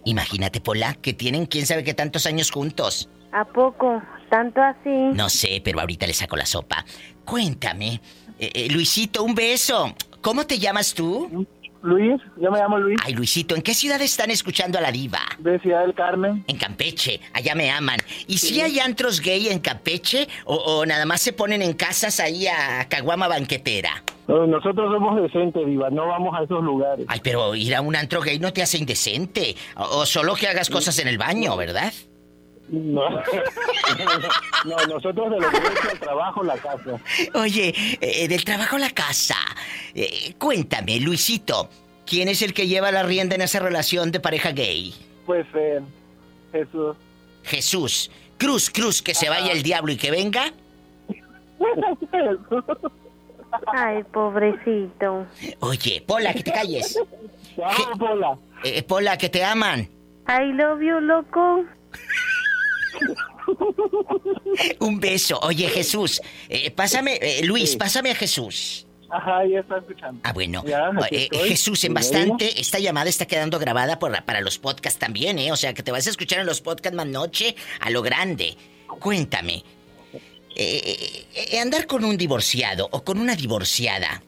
[0.05, 3.09] Imagínate, Pola, que tienen quién sabe qué tantos años juntos.
[3.33, 4.03] ¿A poco?
[4.31, 4.91] ¿Tanto así?
[5.15, 6.85] No sé, pero ahorita le saco la sopa.
[7.25, 8.01] Cuéntame,
[8.39, 9.95] eh, eh, Luisito, un beso.
[10.21, 11.47] ¿Cómo te llamas tú?
[11.83, 12.99] Luis, yo me llamo Luis.
[13.05, 15.21] Ay, Luisito, ¿en qué ciudad están escuchando a la diva?
[15.39, 16.45] De Ciudad del Carmen.
[16.47, 17.99] En Campeche, allá me aman.
[18.27, 22.21] ¿Y si hay antros gay en Campeche o, o nada más se ponen en casas
[22.21, 24.05] ahí a caguama banquetera?
[24.29, 27.07] No, Nosotros somos decentes, Diva, no vamos a esos lugares.
[27.09, 29.57] Ay, pero ir a un antro gay no te hace indecente.
[29.77, 31.93] O, o solo que hagas cosas en el baño, ¿verdad?
[32.71, 33.11] No,
[34.65, 37.01] no nosotros de lo que es el trabajo, la casa.
[37.35, 39.37] Oye, eh, del trabajo la casa.
[39.95, 41.69] Eh, cuéntame, Luisito,
[42.07, 44.95] ¿quién es el que lleva la rienda en esa relación de pareja gay?
[45.27, 45.81] Pues, eh,
[46.53, 46.97] Jesús.
[47.43, 48.11] Jesús.
[48.39, 50.53] Cruz, Cruz, que se vaya el diablo y que venga.
[53.67, 55.27] Ay, pobrecito.
[55.59, 56.97] Oye, Pola, que te calles.
[57.57, 58.39] Vamos, Pola.
[58.63, 59.89] Eh, Pola, que te aman.
[60.29, 61.65] I love you, loco.
[64.81, 65.39] Un beso.
[65.43, 68.87] Oye, Jesús, eh, pásame, eh, Luis, pásame a Jesús.
[69.11, 70.21] Ajá, ya está escuchando.
[70.23, 70.63] Ah, bueno.
[70.67, 71.29] Ya, Eh.
[71.49, 75.51] Jesús, en bastante, esta llamada está quedando grabada por, para los podcasts también, ¿eh?
[75.51, 78.57] O sea, que te vas a escuchar en los podcasts más noche a lo grande.
[79.01, 79.65] Cuéntame,
[81.61, 84.23] andar con un divorciado o con una divorciada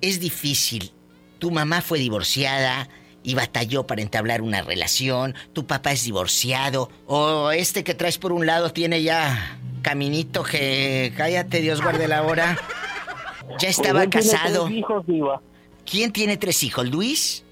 [0.00, 0.92] es difícil.
[1.38, 2.88] Tu mamá fue divorciada
[3.28, 8.32] y batalló para entablar una relación, tu papá es divorciado, o este que traes por
[8.32, 11.12] un lado tiene ya caminito que...
[11.14, 12.56] Cállate, Dios guarde la hora.
[13.60, 14.64] Ya estaba Pues tiene casado.
[14.66, 15.40] tres hijos, Diva.
[15.90, 16.86] ¿Quién tiene tres hijos?
[16.88, 17.44] ¿Luis?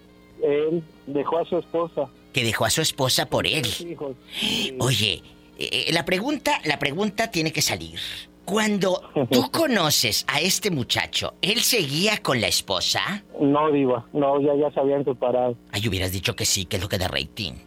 [0.43, 2.03] Él dejó a su esposa.
[2.35, 3.63] Que dejó a su esposa por él.
[3.63, 4.15] Tres hijos.
[4.79, 5.23] Oye,
[5.59, 7.99] eh, la pregunta, la pregunta tiene que salir.
[8.47, 13.23] Cuando tú conoces a este muchacho, ¿él seguía con la esposa?
[13.41, 14.07] No, Diva.
[14.15, 15.57] No, ya, ya se habían separado.
[15.73, 17.53] Ay, hubieras dicho que sí, que es lo que da rating.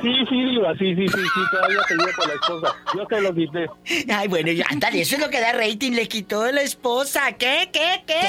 [0.00, 0.72] Sí, sí, Diva.
[0.78, 1.40] Sí, sí, sí, sí.
[1.52, 2.76] Todavía seguía con la esposa.
[2.96, 3.66] Yo te lo quité.
[4.12, 7.32] Ay, bueno, ya, ándale, eso es lo que da rating, le quitó la esposa.
[7.32, 8.20] ¿Qué, qué, qué?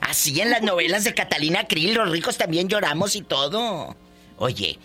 [0.00, 3.96] Así en las novelas de Catalina Krill, los ricos también lloramos y todo.
[4.36, 4.78] Oye,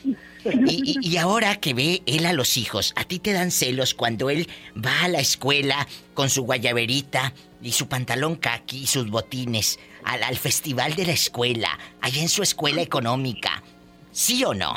[0.67, 3.93] y, y- y ahora que ve él a los hijos, ¿a ti te dan celos
[3.93, 9.09] cuando él va a la escuela con su guayaberita y su pantalón kaki y sus
[9.09, 11.69] botines al, al festival de la escuela,
[12.01, 13.63] allá en su escuela económica?
[14.11, 14.73] ¿Sí o no?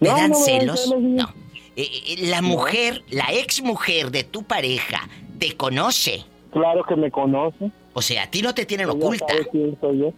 [0.00, 0.94] ¿Te No, dan no celos?
[1.00, 1.34] No.
[1.76, 5.08] Eh, eh, la mujer, la ex mujer de tu pareja,
[5.38, 6.24] te conoce.
[6.52, 7.70] Claro que me conoce.
[7.94, 9.26] O sea, a ti no te tienen Ella oculta.
[9.28, 10.12] sabe quién soy yo.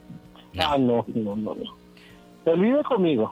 [0.59, 1.77] Ah, no, no, no, no.
[2.47, 3.31] Él vive conmigo.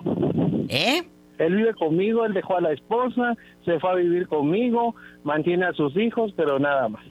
[0.68, 1.02] ¿Eh?
[1.38, 3.34] Él vive conmigo, él dejó a la esposa,
[3.64, 4.94] se fue a vivir conmigo,
[5.24, 7.04] mantiene a sus hijos, pero nada más.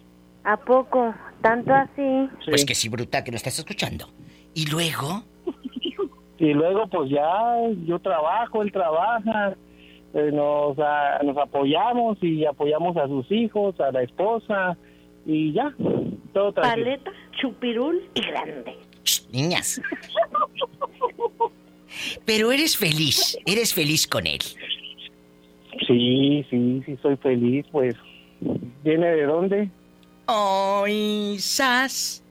[0.44, 1.14] ¿A poco?
[1.42, 2.30] ¿Tanto así?
[2.46, 4.08] Pues que sí, bruta, que lo estás escuchando.
[4.54, 5.24] Y luego,
[6.44, 7.56] Y luego, pues ya,
[7.86, 9.56] yo trabajo, él trabaja,
[10.14, 14.78] eh, nos, ah, nos apoyamos y apoyamos a sus hijos, a la esposa,
[15.26, 15.74] y ya,
[16.34, 16.86] todo tranquilo.
[16.86, 18.78] Paleta, chupirul y grande.
[19.32, 19.82] niñas.
[22.26, 24.42] Pero eres feliz, eres feliz con él.
[25.88, 27.96] Sí, sí, sí, soy feliz, pues.
[28.84, 29.70] ¿Viene de dónde?
[30.28, 32.24] ¡Ay, sas!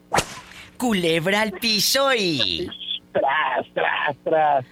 [0.76, 2.68] Culebra al piso y...
[3.12, 4.64] Tras, tras, tras.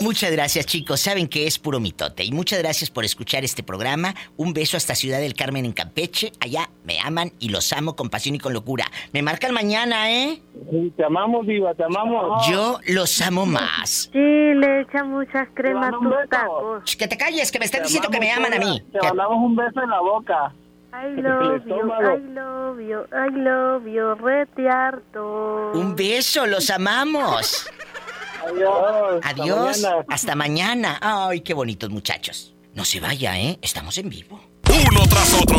[0.00, 1.00] Muchas gracias, chicos.
[1.00, 2.24] Saben que es puro mitote.
[2.24, 4.14] Y muchas gracias por escuchar este programa.
[4.36, 6.32] Un beso hasta Ciudad del Carmen en Campeche.
[6.40, 8.86] Allá me aman y los amo con pasión y con locura.
[9.12, 10.40] Me marcan mañana, ¿eh?
[10.70, 12.46] Sí, te amamos, Diva, te amamos.
[12.48, 14.10] Yo los amo más.
[14.12, 16.96] Sí, le echa muchas cremas a tus tacos.
[16.96, 18.82] Que te calles, que me están diciendo que me aman a mí.
[18.92, 20.54] Te mandamos un beso en la boca.
[20.92, 21.74] I love you.
[21.74, 25.72] I love you, I love you, rete harto.
[25.74, 27.66] Un beso, los amamos.
[28.46, 29.20] Adiós.
[29.22, 29.80] Adiós.
[29.80, 30.04] mañana.
[30.08, 30.98] Hasta mañana.
[31.00, 32.54] Ay, qué bonitos muchachos.
[32.74, 33.58] No se vaya, ¿eh?
[33.62, 34.40] Estamos en vivo.
[34.68, 35.58] Uno tras otro.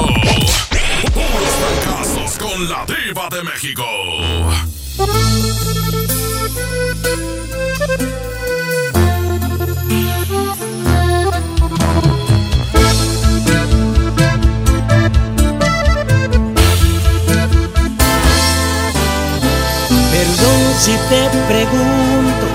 [1.13, 3.83] Puros fracasos con la diva de México.
[20.11, 22.54] Perdón si te pregunto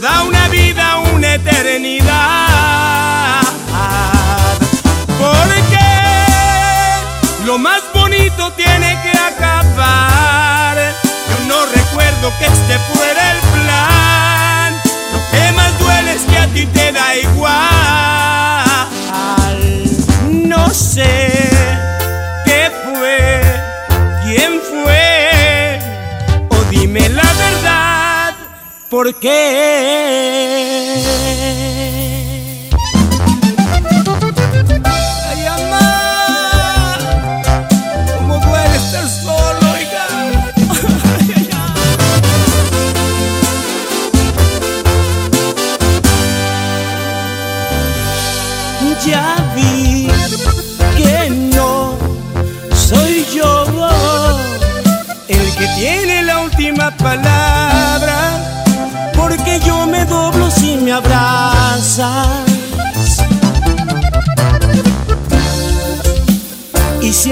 [0.00, 3.42] toda una vida, una eternidad.
[5.18, 5.86] Porque
[7.44, 10.76] lo más bonito tiene que acabar.
[11.28, 14.80] Yo no recuerdo que este fuera el plan.
[15.12, 17.47] Lo que más duele es que a ti te da igual.
[28.98, 30.77] ¿Por qué?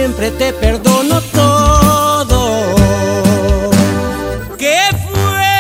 [0.07, 2.77] Siempre te perdono todo.
[4.57, 4.79] ¿Qué
[5.11, 5.51] fue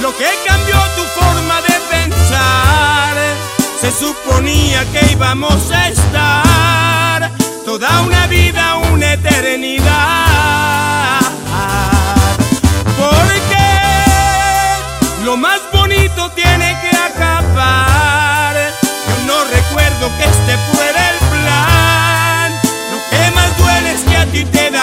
[0.00, 3.16] lo que cambió tu forma de pensar?
[3.80, 5.88] Se suponía que íbamos a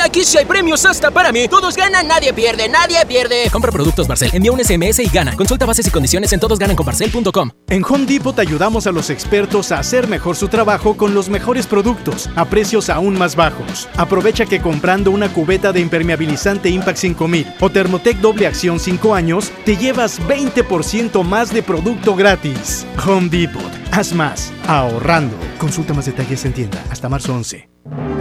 [0.00, 1.48] Aquí sí hay premios hasta para mí.
[1.48, 3.48] Todos ganan, nadie pierde, nadie pierde.
[3.50, 5.36] Compra productos Barcel, envía un SMS y gana.
[5.36, 7.50] Consulta bases y condiciones en todosgananconbarcel.com.
[7.68, 11.28] En Home Depot te ayudamos a los expertos a hacer mejor su trabajo con los
[11.28, 13.88] mejores productos a precios aún más bajos.
[13.96, 19.50] Aprovecha que comprando una cubeta de impermeabilizante Impact 5000 o Thermotec doble acción 5 años,
[19.64, 22.86] te llevas 20% más de producto gratis.
[23.06, 25.36] Home Depot, haz más, ahorrando.
[25.58, 27.68] Consulta más detalles en tienda hasta marzo 11.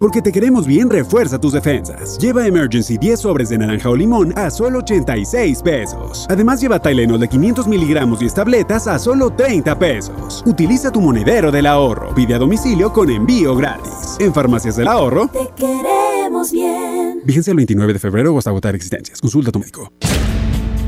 [0.00, 2.16] Porque te queremos bien, refuerza tus defensas.
[2.16, 6.26] Lleva Emergency 10 sobres de naranja o limón a solo 86 pesos.
[6.30, 10.42] Además, lleva Tylenol de 500 miligramos y tabletas a solo 30 pesos.
[10.46, 12.14] Utiliza tu monedero del ahorro.
[12.14, 14.16] Pide a domicilio con envío gratis.
[14.18, 15.28] En Farmacias del Ahorro.
[15.28, 17.20] Te queremos bien.
[17.22, 19.20] Vigencia el 29 de febrero o hasta agotar existencias.
[19.20, 19.92] Consulta a tu médico.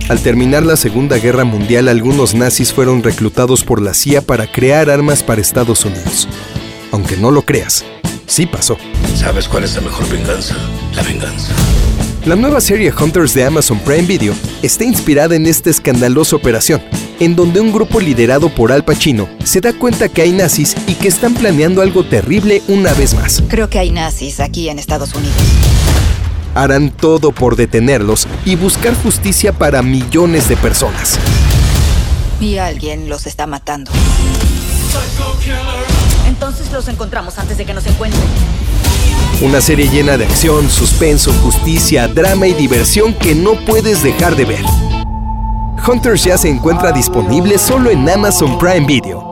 [0.08, 4.88] Al terminar la Segunda Guerra Mundial, algunos nazis fueron reclutados por la CIA para crear
[4.88, 6.26] armas para Estados Unidos.
[6.92, 7.84] Aunque no lo creas,
[8.26, 8.76] sí pasó.
[9.14, 10.56] ¿Sabes cuál es la mejor venganza?
[10.94, 11.52] La venganza.
[12.24, 14.32] La nueva serie Hunters de Amazon Prime Video
[14.62, 16.80] está inspirada en esta escandalosa operación,
[17.18, 20.94] en donde un grupo liderado por Al Pacino se da cuenta que hay nazis y
[20.94, 23.42] que están planeando algo terrible una vez más.
[23.48, 25.34] Creo que hay nazis aquí en Estados Unidos.
[26.54, 31.18] Harán todo por detenerlos y buscar justicia para millones de personas.
[32.40, 33.90] Y alguien los está matando.
[36.42, 38.20] Entonces Los encontramos antes de que nos encuentren.
[39.42, 44.46] Una serie llena de acción, suspenso, justicia, drama y diversión que no puedes dejar de
[44.46, 44.64] ver.
[45.86, 49.31] Hunters ya se encuentra disponible solo en Amazon Prime Video.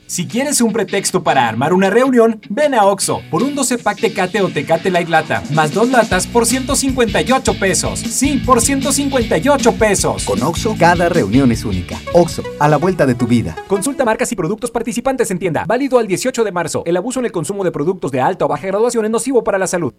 [0.11, 4.01] Si quieres un pretexto para armar una reunión, ven a Oxo por un 12 pack
[4.01, 7.99] Tecate o Tecate Light Lata, más dos latas por 158 pesos.
[7.99, 10.25] Sí, por 158 pesos.
[10.25, 11.97] Con Oxo, cada reunión es única.
[12.11, 13.55] Oxo, a la vuelta de tu vida.
[13.69, 15.63] Consulta marcas y productos participantes en tienda.
[15.65, 16.83] Válido al 18 de marzo.
[16.85, 19.57] El abuso en el consumo de productos de alta o baja graduación es nocivo para
[19.57, 19.93] la salud.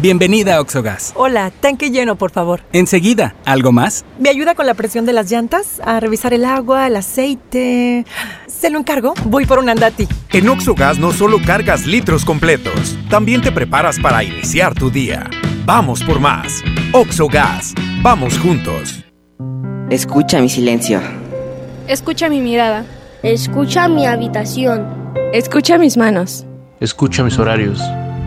[0.00, 1.12] Bienvenida a Oxogas.
[1.16, 2.60] Hola, tanque lleno, por favor.
[2.72, 4.04] Enseguida, ¿algo más?
[4.20, 5.80] ¿Me ayuda con la presión de las llantas?
[5.84, 8.06] A revisar el agua, el aceite.
[8.46, 9.14] ¿Se lo encargo?
[9.24, 10.06] Voy por un andati.
[10.30, 15.28] En Oxogas no solo cargas litros completos, también te preparas para iniciar tu día.
[15.64, 16.62] Vamos por más.
[16.92, 17.74] Oxogas.
[18.00, 19.04] Vamos juntos.
[19.90, 21.00] Escucha mi silencio.
[21.88, 22.84] Escucha mi mirada.
[23.24, 24.86] Escucha mi habitación.
[25.32, 26.46] Escucha mis manos.
[26.78, 27.82] Escucha mis horarios.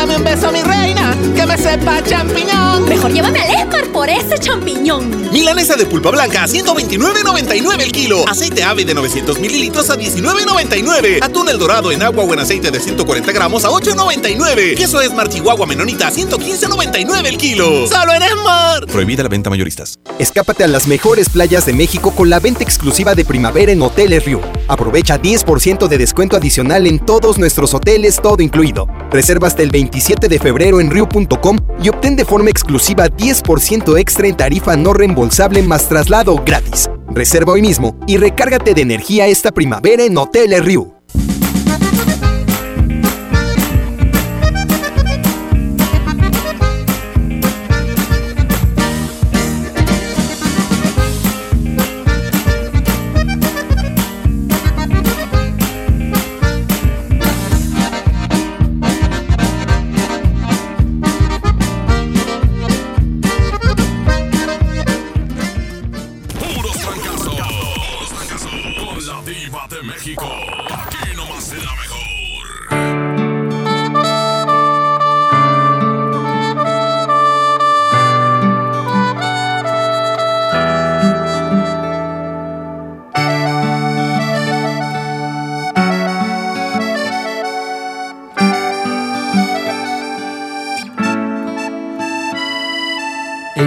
[0.00, 2.88] Dame un beso, mi reina, que me sepa champiñón.
[2.88, 5.30] Mejor llévame al Esmar por ese champiñón.
[5.30, 8.24] Milanesa de pulpa blanca a 129.99 el kilo.
[8.26, 11.18] Aceite ave de 900 mililitros a 19.99.
[11.20, 14.74] Atún el dorado en agua o en aceite de 140 gramos a 8.99.
[14.74, 17.86] Queso Esmar Chihuahua Menonita a 115.99 el kilo.
[17.86, 18.86] ¡Solo en Esmar!
[18.86, 19.98] Prohibida la venta mayoristas.
[20.18, 24.24] Escápate a las mejores playas de México con la venta exclusiva de primavera en Hoteles
[24.24, 24.40] Riu.
[24.66, 28.88] Aprovecha 10% de descuento adicional en todos nuestros hoteles, todo incluido.
[29.10, 34.28] Reserva hasta el 27 de febrero en Riu.com y obtén de forma exclusiva 10% extra
[34.28, 36.88] en tarifa no reembolsable más traslado gratis.
[37.08, 40.99] Reserva hoy mismo y recárgate de energía esta primavera en Hoteles Riu.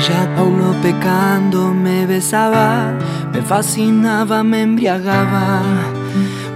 [0.04, 2.92] Ella aún no pecando me besaba,
[3.32, 5.62] me fascinaba, me embriagaba,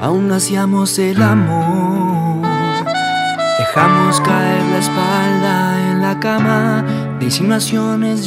[0.02, 2.46] aún hacíamos el amor.
[3.58, 6.84] Dejamos caer la espalda en la cama,
[7.22, 7.30] de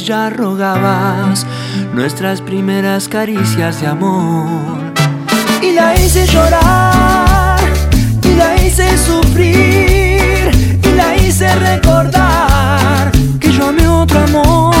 [0.05, 1.45] ya rogabas
[1.93, 4.79] nuestras primeras caricias de amor.
[5.61, 7.59] Y la hice llorar,
[8.23, 14.80] y la hice sufrir, y la hice recordar que yo amé otro amor,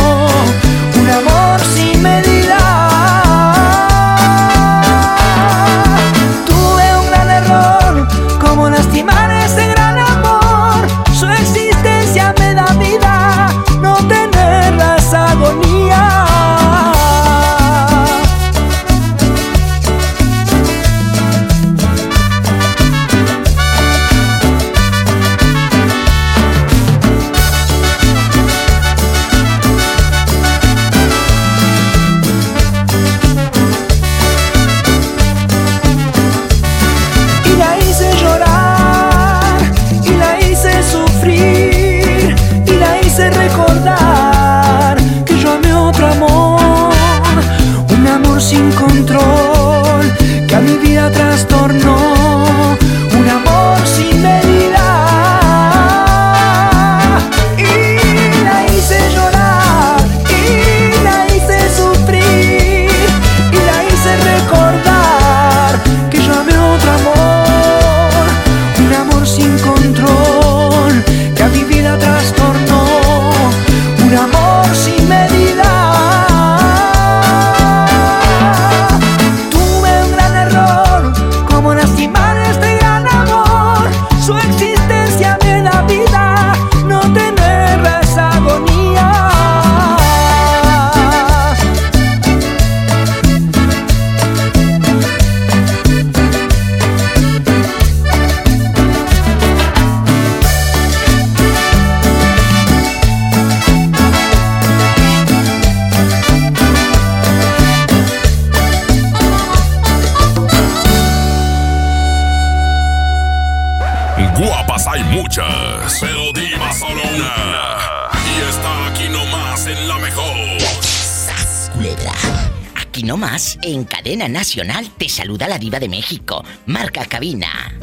[124.21, 126.45] cadena nacional, te saluda la diva de México.
[126.67, 127.73] Marca cabina.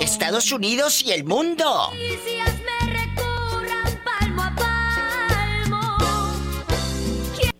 [0.00, 1.92] Estados Unidos y el mundo.
[1.92, 5.96] caricias me recorran palmo a palmo.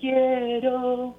[0.01, 1.17] Quiero.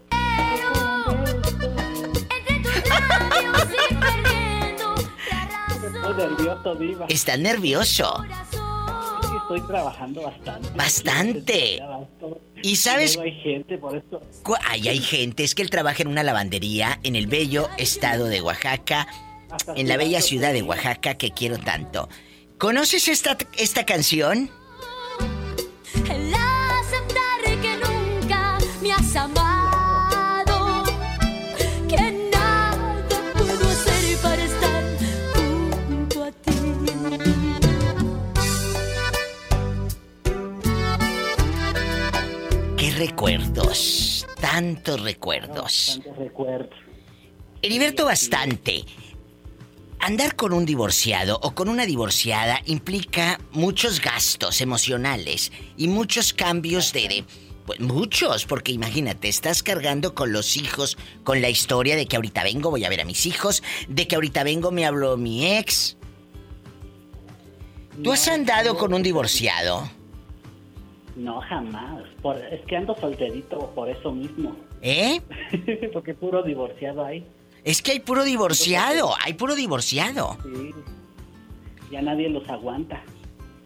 [2.37, 4.95] Entre tus labios y perdiendo
[5.85, 7.05] Estoy nervioso, Diva.
[7.07, 8.25] ¿Estás nervioso?
[9.49, 10.69] Estoy trabajando bastante.
[10.75, 11.79] Bastante.
[12.61, 14.21] ¿Y sabes hay gente, por eso.
[14.67, 18.41] Ay, hay gente, es que él trabaja en una lavandería en el bello estado de
[18.41, 19.07] Oaxaca,
[19.77, 22.09] en la bella ciudad de Oaxaca que quiero tanto.
[22.57, 24.49] ¿Conoces esta, esta canción?
[26.11, 29.46] El aceptar que nunca me has amado,
[42.97, 44.27] recuerdos?
[44.39, 45.99] Tantos recuerdos.
[46.03, 46.77] Tantos recuerdos.
[47.61, 48.83] Heriberto bastante.
[49.99, 56.93] Andar con un divorciado o con una divorciada implica muchos gastos emocionales y muchos cambios
[56.93, 57.25] de, de-
[57.65, 62.43] pues muchos, porque imagínate, estás cargando con los hijos, con la historia de que ahorita
[62.43, 65.97] vengo, voy a ver a mis hijos, de que ahorita vengo, me habló mi ex.
[68.01, 69.89] ¿Tú has andado con un divorciado?
[71.17, 72.03] No, jamás.
[72.21, 74.55] Por- es que ando solterito por eso mismo.
[74.83, 75.19] ¿Eh?
[75.93, 77.25] Porque puro divorciado hay.
[77.63, 80.37] Es que hay puro divorciado, hay puro divorciado.
[80.43, 80.71] Sí.
[81.91, 83.01] Ya nadie los aguanta.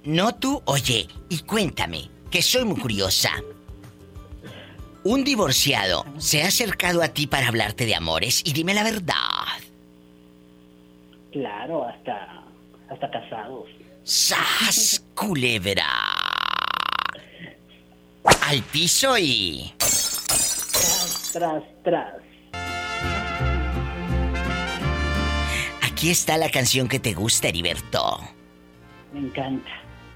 [0.05, 3.31] No tú, oye, y cuéntame, que soy muy curiosa.
[5.03, 9.15] Un divorciado se ha acercado a ti para hablarte de amores y dime la verdad.
[11.31, 12.43] Claro, hasta,
[12.89, 13.67] hasta casados.
[14.03, 15.85] ¡Sas, culebra!
[18.23, 19.73] Al piso y...
[21.33, 22.13] Tras, tras.
[25.81, 28.19] Aquí está la canción que te gusta, Heriberto.
[29.13, 29.69] Me encanta.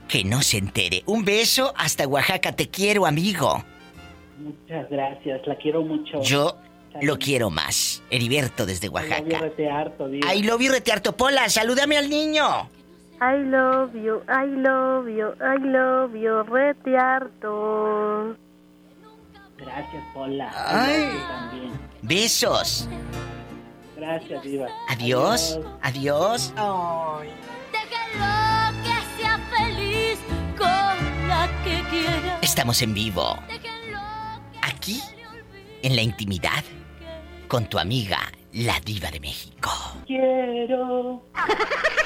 [0.07, 1.03] Que no se entere.
[1.05, 2.51] Un beso hasta Oaxaca.
[2.51, 3.63] Te quiero, amigo.
[4.37, 5.41] Muchas gracias.
[5.47, 6.21] La quiero mucho.
[6.21, 6.57] Yo
[7.01, 8.03] lo quiero más.
[8.09, 9.51] Heriberto desde Oaxaca.
[10.27, 11.15] Ay, lo vi retearto.
[11.15, 12.69] Pola, salúdame al niño.
[13.21, 18.35] I love you, I love you, I love you, rete harto.
[19.57, 20.51] Gracias, Pola.
[20.53, 20.93] Ay.
[20.93, 21.71] I love you también.
[22.01, 22.89] Besos.
[23.95, 24.67] Gracias, Diva.
[24.89, 25.59] Adiós.
[25.81, 26.53] Adiós.
[27.71, 30.19] Déjalo que sea feliz
[30.57, 32.39] con la que quiera.
[32.41, 33.37] Estamos en vivo.
[34.61, 35.01] Aquí,
[35.81, 36.63] en la intimidad,
[37.47, 38.19] con tu amiga,
[38.51, 39.71] la diva de México.
[40.05, 41.23] Quiero.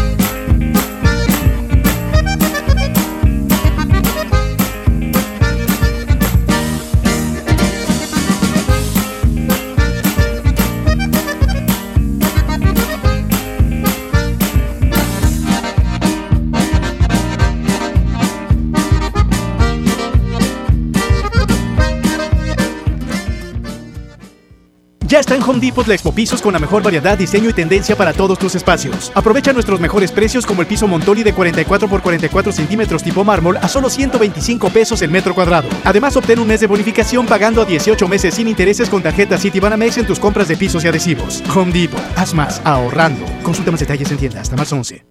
[25.31, 28.11] Está en Home Depot la Expo Pisos con la mejor variedad, diseño y tendencia para
[28.11, 29.13] todos tus espacios.
[29.15, 33.55] Aprovecha nuestros mejores precios como el piso Montoli de 44 por 44 centímetros tipo mármol
[33.55, 35.69] a solo 125 pesos el metro cuadrado.
[35.85, 39.99] Además, obtén un mes de bonificación pagando a 18 meses sin intereses con tarjeta Citibanamex
[39.99, 41.41] en tus compras de pisos y adhesivos.
[41.55, 42.01] Home Depot.
[42.17, 43.25] Haz más ahorrando.
[43.41, 45.10] Consulta más detalles en tienda hasta marzo 11.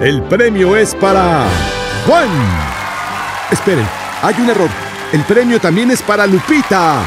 [0.00, 1.48] El premio es para
[2.06, 2.28] Juan.
[3.50, 3.86] Esperen,
[4.22, 4.70] hay un error.
[5.12, 7.02] El premio también es para Lupita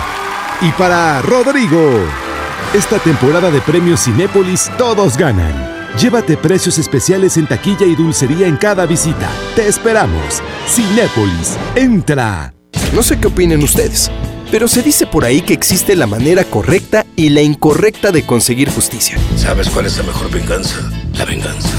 [0.61, 2.01] y para Rodrigo.
[2.73, 5.53] Esta temporada de premios Cinépolis todos ganan.
[5.97, 9.29] Llévate precios especiales en taquilla y dulcería en cada visita.
[9.55, 10.41] Te esperamos.
[10.67, 12.53] Cinépolis, entra.
[12.93, 14.11] No sé qué opinen ustedes,
[14.51, 18.69] pero se dice por ahí que existe la manera correcta y la incorrecta de conseguir
[18.69, 19.17] justicia.
[19.37, 20.75] ¿Sabes cuál es la mejor venganza?
[21.13, 21.69] La venganza.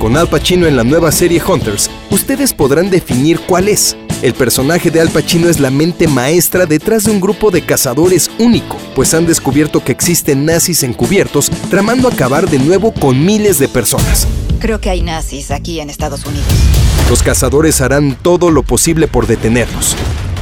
[0.00, 3.98] Con Al Pacino en la nueva serie Hunters, ustedes podrán definir cuál es.
[4.22, 8.30] El personaje de Al Pacino es la mente maestra detrás de un grupo de cazadores
[8.38, 13.68] único, pues han descubierto que existen nazis encubiertos tramando acabar de nuevo con miles de
[13.68, 14.26] personas.
[14.58, 16.48] Creo que hay nazis aquí en Estados Unidos.
[17.10, 19.96] Los cazadores harán todo lo posible por detenerlos.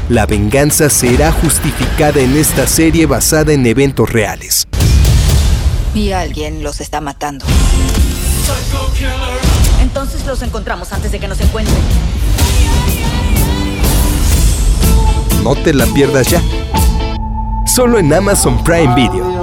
[0.09, 4.69] La venganza será justificada en esta serie basada en eventos reales.
[5.97, 7.45] Y alguien los está matando.
[9.81, 11.77] Entonces los encontramos antes de que nos encuentren.
[15.43, 16.43] No te la pierdas ya.
[17.67, 19.38] Solo en Amazon Prime Video.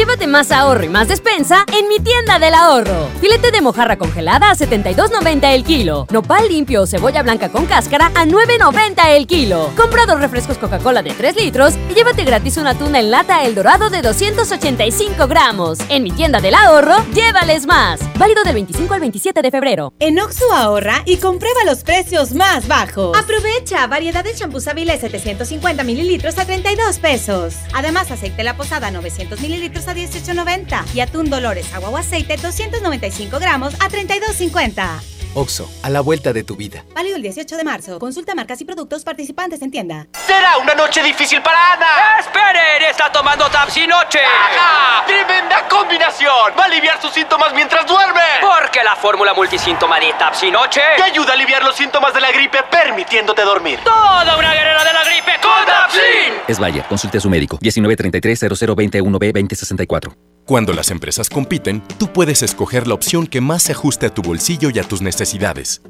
[0.00, 3.10] Llévate más ahorro y más despensa en mi tienda del ahorro.
[3.20, 6.06] Filete de mojarra congelada a 72.90 el kilo.
[6.10, 9.70] Nopal limpio o cebolla blanca con cáscara a 9.90 el kilo.
[9.76, 13.54] Compra dos refrescos Coca-Cola de 3 litros y llévate gratis una tuna en lata El
[13.54, 15.76] Dorado de 285 gramos.
[15.90, 18.00] En mi tienda del ahorro, llévales más.
[18.18, 19.92] Válido del 25 al 27 de febrero.
[19.98, 23.18] En Oxo ahorra y comprueba los precios más bajos.
[23.18, 27.56] Aprovecha variedad de champús Avilés 750 mililitros a 32 pesos.
[27.74, 33.38] Además, aceite La Posada 900 mililitros a 18.90 y atún Dolores agua o aceite 295
[33.38, 35.19] gramos a 32.50.
[35.34, 36.84] Oxo, a la vuelta de tu vida.
[36.92, 37.98] Válido el 18 de marzo.
[38.00, 40.08] Consulta marcas y productos participantes en tienda.
[40.26, 42.18] Será una noche difícil para Ana.
[42.18, 42.82] ¡Esperen!
[42.90, 44.18] ¡Está tomando Tapsinoche!
[44.24, 45.06] ¡Ajá!
[45.06, 46.52] ¡Tremenda combinación!
[46.58, 48.20] Va a aliviar sus síntomas mientras duerme.
[48.40, 52.58] Porque la fórmula multisíntoma de Tapsinoche te ayuda a aliviar los síntomas de la gripe
[52.70, 53.78] permitiéndote dormir.
[53.84, 56.34] ¡Toda una guerrera de la gripe con Tapsin!
[56.48, 56.84] Es Bayer.
[56.86, 57.56] Consulte a su médico.
[57.60, 60.29] 1933-0021B2064.
[60.50, 64.20] Cuando las empresas compiten, tú puedes escoger la opción que más se ajuste a tu
[64.20, 65.80] bolsillo y a tus necesidades.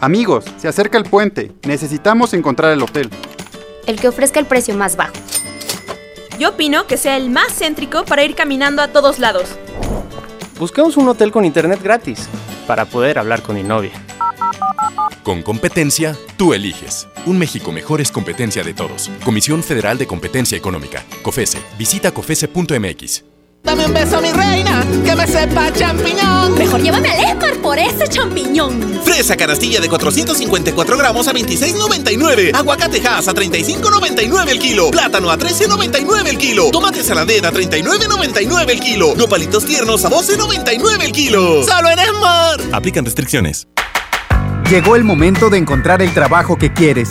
[0.00, 1.52] Amigos, se acerca el puente.
[1.62, 3.08] Necesitamos encontrar el hotel.
[3.86, 5.14] El que ofrezca el precio más bajo.
[6.38, 9.48] Yo opino que sea el más céntrico para ir caminando a todos lados.
[10.58, 12.28] Buscamos un hotel con internet gratis
[12.66, 13.92] para poder hablar con mi novia.
[15.22, 17.08] Con competencia, tú eliges.
[17.24, 19.10] Un México mejor es competencia de todos.
[19.24, 21.02] Comisión Federal de Competencia Económica.
[21.22, 21.60] COFESE.
[21.78, 23.29] Visita COFESE.mx.
[23.62, 26.54] Dame un beso, mi reina, que me sepa champiñón.
[26.56, 29.00] Mejor llévame al Esmar por ese champiñón.
[29.04, 32.54] Fresa canastilla de 454 gramos a 26.99.
[32.54, 34.90] Aguacate Hass a 35.99 el kilo.
[34.90, 36.70] Plátano a 13.99 el kilo.
[36.70, 39.14] Tomate saladera a 39.99 el kilo.
[39.14, 41.62] Nopalitos tiernos a 12.99 el kilo.
[41.62, 42.60] ¡Solo en Esmar!
[42.72, 43.68] Aplican restricciones.
[44.70, 47.10] Llegó el momento de encontrar el trabajo que quieres.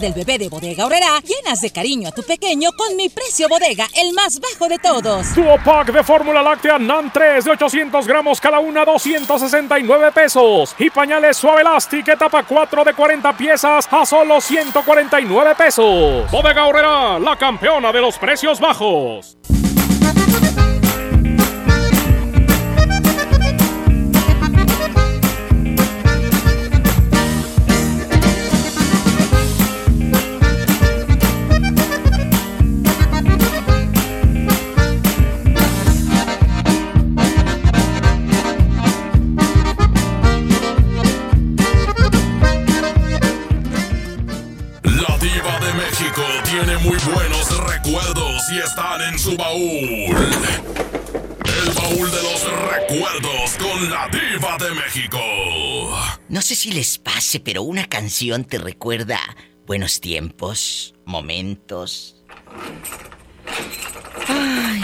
[0.00, 3.88] Del Bebé de Bodega Horrera, llenas de cariño a tu pequeño con mi precio bodega,
[3.96, 5.34] el más bajo de todos.
[5.34, 10.76] Duo pack de fórmula láctea NAN 3 de 800 gramos cada una, 269 pesos.
[10.78, 16.30] Y pañales suave Elastic etapa 4 de 40 piezas a solo 149 pesos.
[16.30, 19.36] Bodega Horrera, la campeona de los precios bajos.
[46.94, 50.16] Los recuerdos y están en su baúl.
[51.44, 55.18] El baúl de los recuerdos con la diva de México.
[56.28, 59.18] No sé si les pase, pero una canción te recuerda
[59.66, 62.24] buenos tiempos, momentos.
[64.26, 64.80] Ay,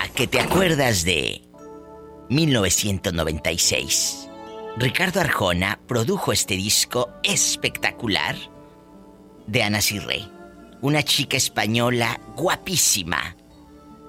[0.00, 1.42] ¿a qué te acuerdas de
[2.30, 4.28] 1996?
[4.76, 8.36] Ricardo Arjona produjo este disco espectacular
[9.46, 10.24] de Ana Cirré,
[10.84, 13.36] una chica española guapísima.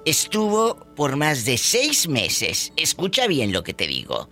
[0.04, 4.30] Estuvo por más de seis meses, escucha bien lo que te digo,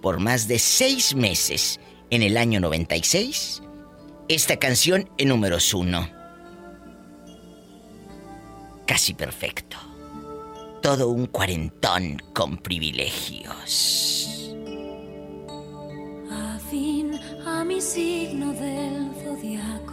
[0.00, 1.80] por más de seis meses
[2.10, 3.64] en el año 96,
[4.28, 6.08] esta canción en números uno.
[8.86, 9.76] Casi perfecto.
[10.82, 14.54] Todo un cuarentón con privilegios.
[16.30, 19.85] Afín a mi signo del zodiaco.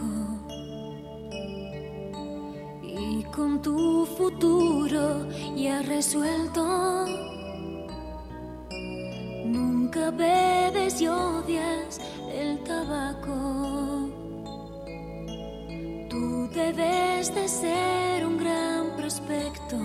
[3.16, 7.06] Y con tu futuro ya resuelto.
[9.46, 12.00] Nunca bebes y odias
[12.32, 14.10] el tabaco.
[16.10, 19.76] Tú debes de ser un gran prospecto.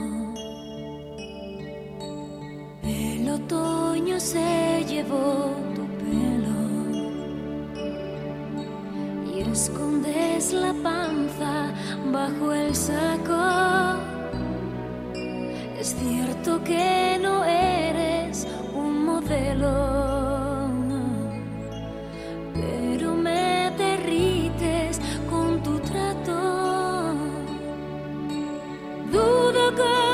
[2.82, 5.84] El otoño se llevó tu
[9.42, 11.74] escondes la panza
[12.12, 14.00] bajo el saco.
[15.80, 18.46] Es cierto que no eres
[18.76, 20.70] un modelo,
[22.54, 25.00] pero me derrites
[25.30, 27.14] con tu trato.
[29.12, 30.09] Dudo como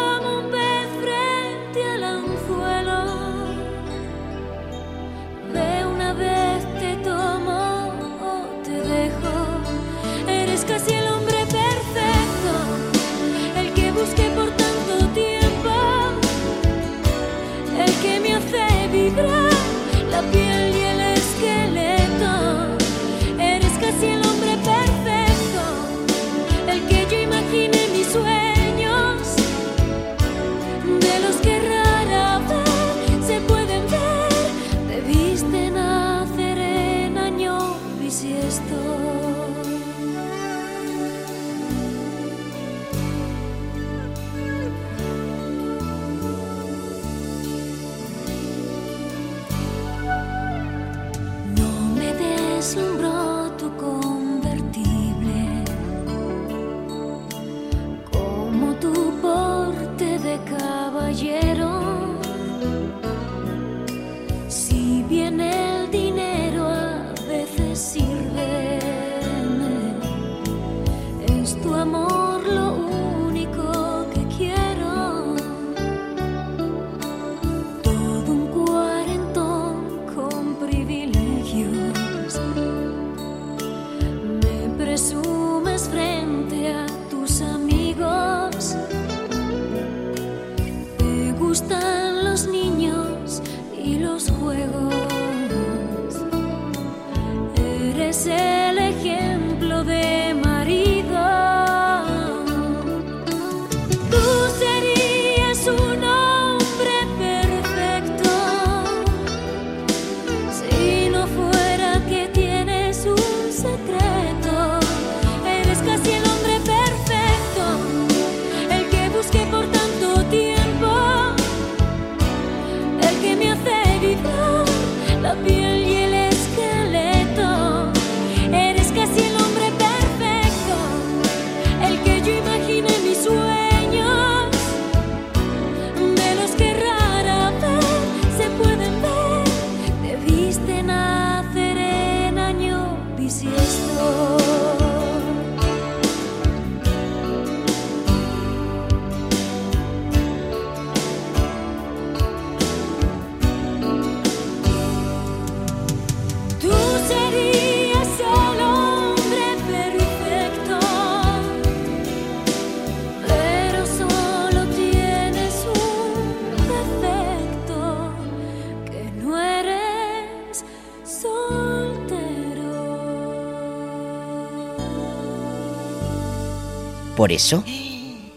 [177.26, 177.64] Por eso,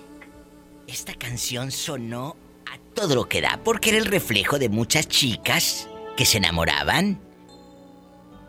[0.87, 2.37] esta canción sonó
[2.73, 7.21] a todo lo que da, porque era el reflejo de muchas chicas que se enamoraban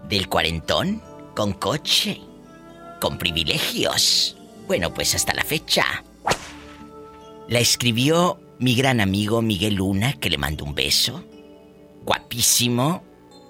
[0.08, 1.04] del cuarentón
[1.36, 2.22] con coche,
[3.02, 4.38] con privilegios.
[4.66, 6.06] Bueno, pues hasta la fecha.
[7.50, 11.22] La escribió mi gran amigo Miguel Luna, que le mando un beso.
[12.06, 13.04] Guapísimo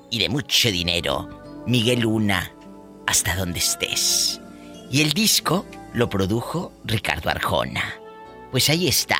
[0.09, 1.63] y de mucho dinero.
[1.67, 2.51] Miguel Luna,
[3.05, 4.41] hasta donde estés.
[4.89, 7.95] Y el disco lo produjo Ricardo Arjona.
[8.51, 9.17] Pues ahí está,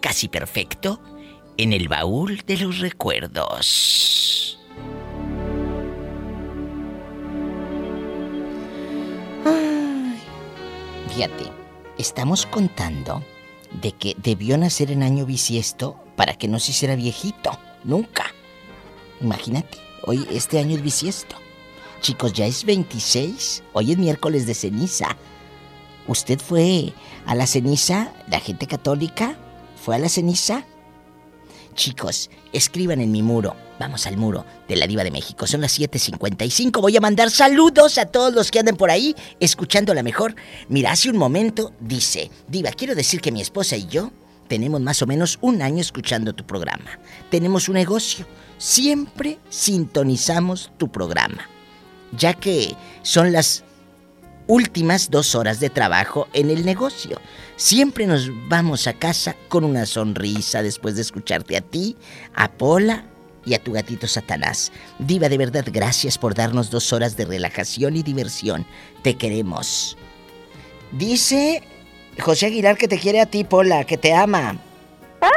[0.00, 1.00] casi perfecto,
[1.56, 4.58] en el baúl de los recuerdos.
[9.44, 10.18] Ay,
[11.08, 11.44] fíjate,
[11.98, 13.22] estamos contando
[13.80, 17.58] de que debió nacer en año bisiesto para que no se hiciera viejito.
[17.84, 18.26] Nunca.
[19.20, 21.36] Imagínate, hoy este año es bisiesto.
[22.00, 23.62] Chicos, ya es 26.
[23.72, 25.16] Hoy es miércoles de ceniza.
[26.08, 26.92] ¿Usted fue
[27.26, 28.12] a la ceniza?
[28.28, 29.36] ¿La gente católica
[29.82, 30.64] fue a la ceniza?
[31.74, 33.56] Chicos, escriban en mi muro.
[33.78, 35.46] Vamos al muro de la Diva de México.
[35.46, 36.80] Son las 7:55.
[36.80, 40.34] Voy a mandar saludos a todos los que anden por ahí escuchando la mejor.
[40.68, 44.12] Mira, hace un momento dice: Diva, quiero decir que mi esposa y yo
[44.48, 46.98] tenemos más o menos un año escuchando tu programa.
[47.30, 48.26] Tenemos un negocio.
[48.58, 51.48] Siempre sintonizamos tu programa.
[52.16, 53.64] Ya que son las
[54.46, 57.20] últimas dos horas de trabajo en el negocio.
[57.56, 61.96] Siempre nos vamos a casa con una sonrisa después de escucharte a ti,
[62.34, 63.04] a Pola
[63.44, 64.72] y a tu gatito Satanás.
[64.98, 68.66] Diva, de verdad, gracias por darnos dos horas de relajación y diversión.
[69.02, 69.96] Te queremos.
[70.92, 71.62] Dice
[72.20, 74.56] José Aguilar que te quiere a ti, Pola, que te ama.
[75.20, 75.30] ¡Ay!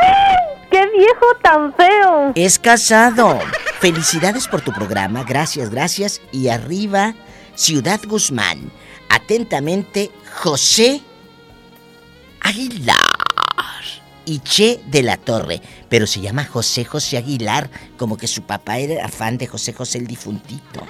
[0.70, 2.32] ¡Qué viejo tan feo!
[2.36, 3.40] Es casado.
[3.80, 6.22] Felicidades por tu programa, gracias, gracias.
[6.32, 7.14] Y arriba,
[7.56, 8.72] Ciudad Guzmán.
[9.16, 10.12] Atentamente,
[10.44, 11.00] José
[12.42, 12.98] Aguilar
[14.26, 15.62] y Che de la Torre.
[15.88, 20.00] Pero se llama José José Aguilar, como que su papá era fan de José José
[20.00, 20.86] el difuntito.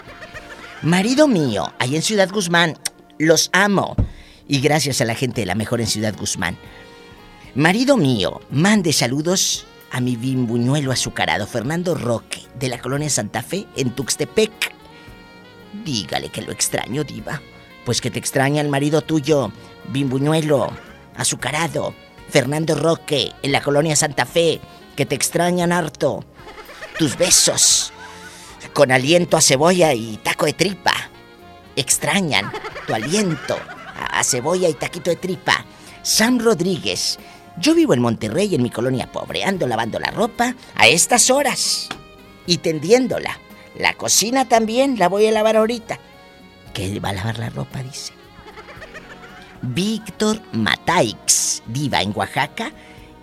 [0.81, 2.80] Marido mío, ahí en Ciudad Guzmán,
[3.19, 3.95] los amo.
[4.47, 6.57] Y gracias a la gente de la mejor en Ciudad Guzmán.
[7.53, 13.68] Marido mío, mande saludos a mi bimbuñuelo azucarado Fernando Roque, de la colonia Santa Fe,
[13.76, 14.73] en Tuxtepec.
[15.85, 17.39] Dígale que lo extraño, diva.
[17.86, 19.52] Pues que te extraña el marido tuyo,
[19.90, 20.72] bimbuñuelo,
[21.16, 21.94] azucarado,
[22.30, 24.60] Fernando Roque, en la colonia Santa Fe,
[24.95, 26.26] que te extrañan harto.
[26.98, 27.94] Tus besos,
[28.74, 30.94] con aliento a cebolla y taco de tripa.
[31.76, 32.52] Extrañan
[32.88, 33.56] tu aliento
[33.95, 35.66] a, cebolla y taquito de tripa.
[36.02, 37.20] Sam Rodríguez,
[37.57, 39.44] yo vivo en Monterrey, en mi colonia pobre.
[39.44, 41.90] Ando lavando la ropa a estas horas
[42.48, 43.40] y tendiéndola.
[43.78, 45.99] La cocina también la voy a lavar ahorita.
[46.76, 48.11] Que va a lavar la ropa, dice.
[49.61, 52.73] Víctor Mataix, diva en Oaxaca.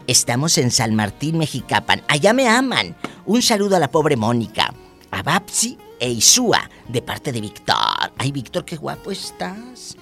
[0.06, 2.02] Estamos en San Martín, Mexicapan.
[2.08, 2.96] Allá me aman.
[3.26, 4.72] Un saludo a la pobre Mónica,
[5.10, 8.12] a Babsi e Isúa, de parte de Víctor.
[8.16, 9.96] Ay, Víctor, qué guapo estás.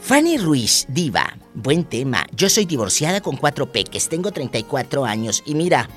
[0.00, 2.26] Fanny Ruiz, diva, buen tema.
[2.32, 5.88] Yo soy divorciada con cuatro peques, tengo 34 años y mira,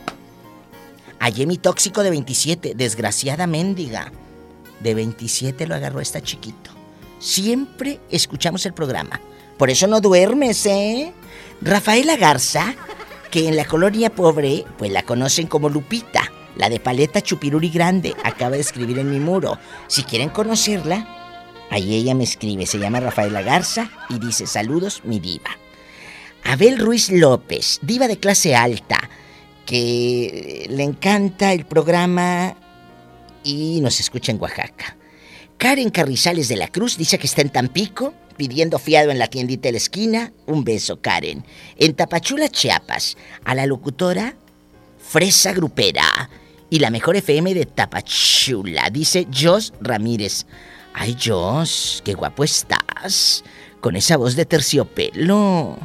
[1.17, 4.11] hallé mi tóxico de 27, desgraciada mendiga.
[4.81, 6.74] De 27 lo agarró esta chiquito.
[7.19, 9.19] Siempre escuchamos el programa.
[9.57, 11.13] Por eso no duermes, ¿eh?
[11.61, 12.75] Rafaela Garza,
[13.31, 18.15] que en la colonia pobre, pues la conocen como Lupita, la de paleta chupiruri grande,
[18.23, 19.57] acaba de escribir en mi muro.
[19.87, 21.07] Si quieren conocerla,
[21.69, 25.51] ahí ella me escribe, se llama Rafaela Garza y dice, saludos, mi diva.
[26.43, 29.09] Abel Ruiz López, diva de clase alta,
[29.65, 32.55] que le encanta el programa
[33.43, 34.95] y nos escucha en Oaxaca.
[35.57, 39.68] Karen Carrizales de la Cruz dice que está en Tampico, pidiendo fiado en la tiendita
[39.68, 40.34] de la esquina.
[40.45, 41.45] Un beso, Karen.
[41.77, 44.36] En Tapachula, Chiapas, a la locutora
[44.99, 46.30] Fresa Grupera
[46.69, 50.45] y la mejor FM de Tapachula, dice Jos Ramírez.
[50.94, 53.44] Ay, Jos, qué guapo estás.
[53.82, 55.77] Con esa voz de terciopelo.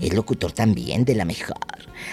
[0.00, 1.56] Es locutor también de la mejor.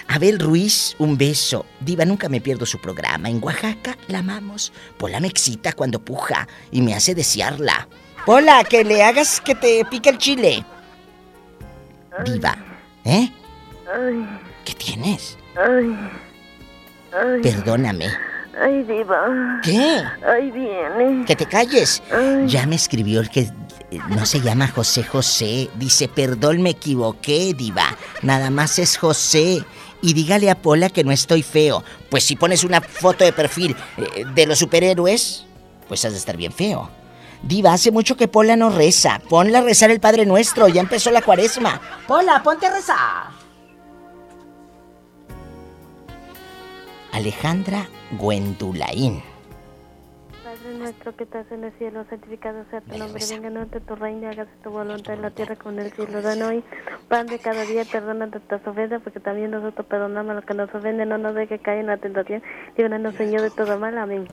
[0.08, 1.66] Abel Ruiz, un beso.
[1.80, 3.30] Diva, nunca me pierdo su programa.
[3.30, 4.72] En Oaxaca la amamos.
[4.98, 7.88] Pola me excita cuando puja y me hace desearla.
[8.24, 10.64] Pola, que le hagas que te pique el chile.
[12.24, 12.56] Diva,
[13.04, 13.30] ¿eh?
[14.64, 15.38] ¿Qué tienes?
[17.42, 18.06] Perdóname.
[18.60, 19.60] Ay, diva.
[19.62, 20.02] ¿Qué?
[20.26, 21.24] Ay, viene.
[21.26, 22.02] Que te calles.
[22.10, 22.46] Ay.
[22.46, 23.50] Ya me escribió el que
[23.90, 25.70] no se llama José José.
[25.76, 27.96] Dice, perdón, me equivoqué, diva.
[28.22, 29.64] Nada más es José.
[30.02, 31.82] Y dígale a Pola que no estoy feo.
[32.10, 35.46] Pues si pones una foto de perfil eh, de los superhéroes,
[35.88, 36.90] pues has de estar bien feo.
[37.42, 39.20] Diva, hace mucho que Pola no reza.
[39.28, 40.68] Ponla a rezar el Padre Nuestro.
[40.68, 41.80] Ya empezó la cuaresma.
[42.06, 43.46] Pola, ponte a rezar.
[47.12, 49.22] Alejandra Gwendulaín.
[50.66, 53.94] Padre nuestro que estás en el cielo, santificado sea tu nombre, venga a nosotros tu
[53.94, 56.20] reino, hágase tu voluntad en la tierra como en el cielo.
[56.20, 56.64] Danos hoy
[57.08, 60.74] pan de cada día, perdona nuestras ofensas, porque también nosotros perdonamos a los que nos
[60.74, 62.42] ofenden, no nos dejes caer en la tentación,
[62.76, 64.26] líbranos Señor de todo mal, amén.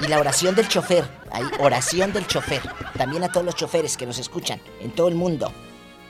[0.00, 2.60] Y la oración del chofer, hay oración del chofer,
[2.98, 5.50] también a todos los choferes que nos escuchan en todo el mundo.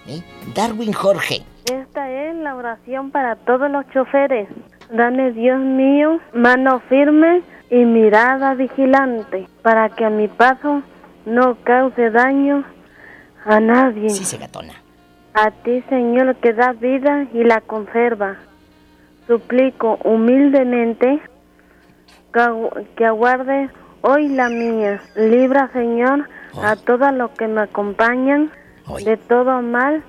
[0.09, 0.23] ¿eh?
[0.57, 4.49] Darwin Jorge, Esta es la oración para todos los choferes.
[4.91, 10.83] Dame, Dios mío, mano firme y mirada vigilante, para que a mi paso
[11.25, 12.65] no cause daño
[13.45, 14.11] a nadie.
[14.11, 14.75] Sí, se gatona.
[15.35, 18.37] A ti, Señor, que da vida y la conserva.
[19.27, 21.21] Suplico humildemente
[22.33, 23.69] que, agu- que aguarde
[24.03, 25.01] hoy la mía.
[25.17, 26.29] Libra, Señor,
[26.63, 28.51] a todos los que me acompañan
[29.05, 30.03] de todo mal,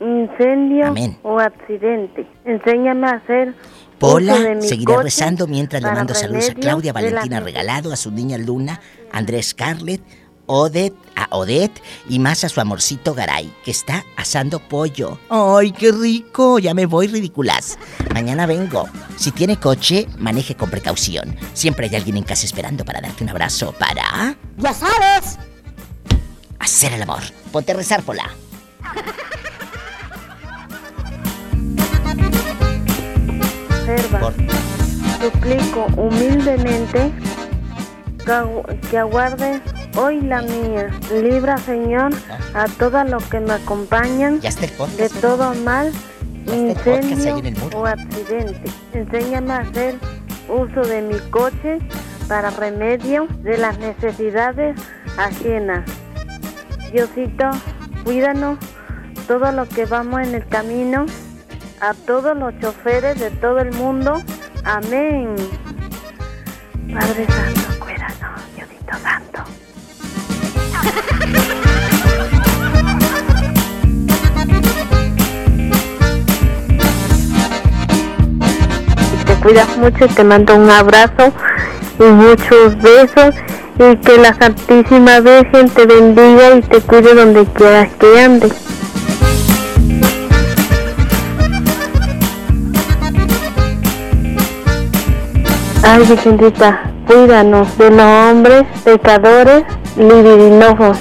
[0.00, 1.16] incendio Amén.
[1.22, 2.26] o accidente.
[2.44, 3.54] Enséñame a hacer
[4.02, 8.80] Pola seguirá rezando mientras le mando saludos a Claudia Valentina Regalado, a su niña Luna,
[9.12, 10.02] Andrés Scarlett,
[10.46, 15.20] Odette, a Odette y más a su amorcito Garay, que está asando pollo.
[15.30, 16.58] ¡Ay, qué rico!
[16.58, 17.78] Ya me voy, ridículas.
[18.12, 18.88] Mañana vengo.
[19.16, 21.36] Si tiene coche, maneje con precaución.
[21.54, 24.36] Siempre hay alguien en casa esperando para darte un abrazo para...
[24.58, 25.38] ¡Ya sabes!
[26.58, 27.22] Hacer el amor.
[27.52, 28.28] Ponte a rezar, Pola.
[33.86, 34.32] conserva.
[35.20, 37.12] Suplico humildemente
[38.24, 39.60] que, agu- que aguarde
[39.96, 40.90] hoy la mía.
[41.12, 42.12] Libra, Señor,
[42.54, 45.92] a todos los que me acompañan de todo mal,
[46.46, 47.36] incendio
[47.74, 48.62] o accidente.
[48.92, 49.96] Enséñame a hacer
[50.48, 51.78] uso de mi coche
[52.28, 54.76] para remedio de las necesidades
[55.18, 55.84] ajenas.
[56.92, 57.50] Diosito,
[58.04, 58.58] cuídanos
[59.28, 61.06] todos los que vamos en el camino,
[61.82, 64.22] a todos los choferes de todo el mundo.
[64.64, 65.34] Amén.
[66.94, 69.42] Padre Santo, cuídanos, Diosito Santo.
[79.26, 81.32] Te cuidas mucho te mando un abrazo
[81.98, 83.34] y muchos besos
[83.74, 88.52] y que la Santísima Virgen te bendiga y te cuide donde quieras que andes.
[95.84, 99.64] Ay, Virgencita, cuídanos de los hombres pecadores
[99.96, 100.98] libidinosos.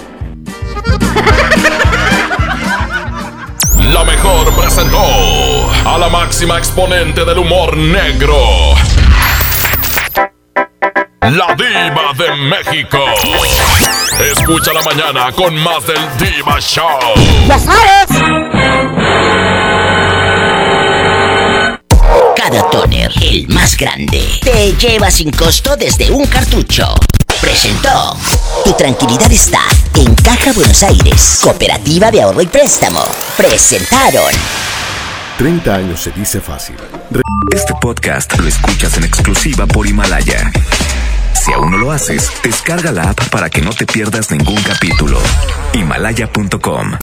[3.94, 4.98] La mejor presentó
[5.86, 8.36] a la máxima exponente del humor negro.
[11.22, 12.98] La diva de México.
[14.20, 17.00] Escucha la mañana con más del Diva Show.
[17.48, 18.41] ¡Ya sabes!
[22.36, 26.94] Cada toner, el más grande, te lleva sin costo desde un cartucho.
[27.40, 28.18] Presentó.
[28.64, 29.60] Tu tranquilidad está
[29.96, 33.04] en Caja Buenos Aires, Cooperativa de Ahorro y Préstamo.
[33.38, 34.32] Presentaron.
[35.38, 36.76] 30 años se dice fácil.
[37.54, 40.52] Este podcast lo escuchas en exclusiva por Himalaya.
[41.34, 45.20] Si aún no lo haces, descarga la app para que no te pierdas ningún capítulo.
[45.74, 46.92] Himalaya.com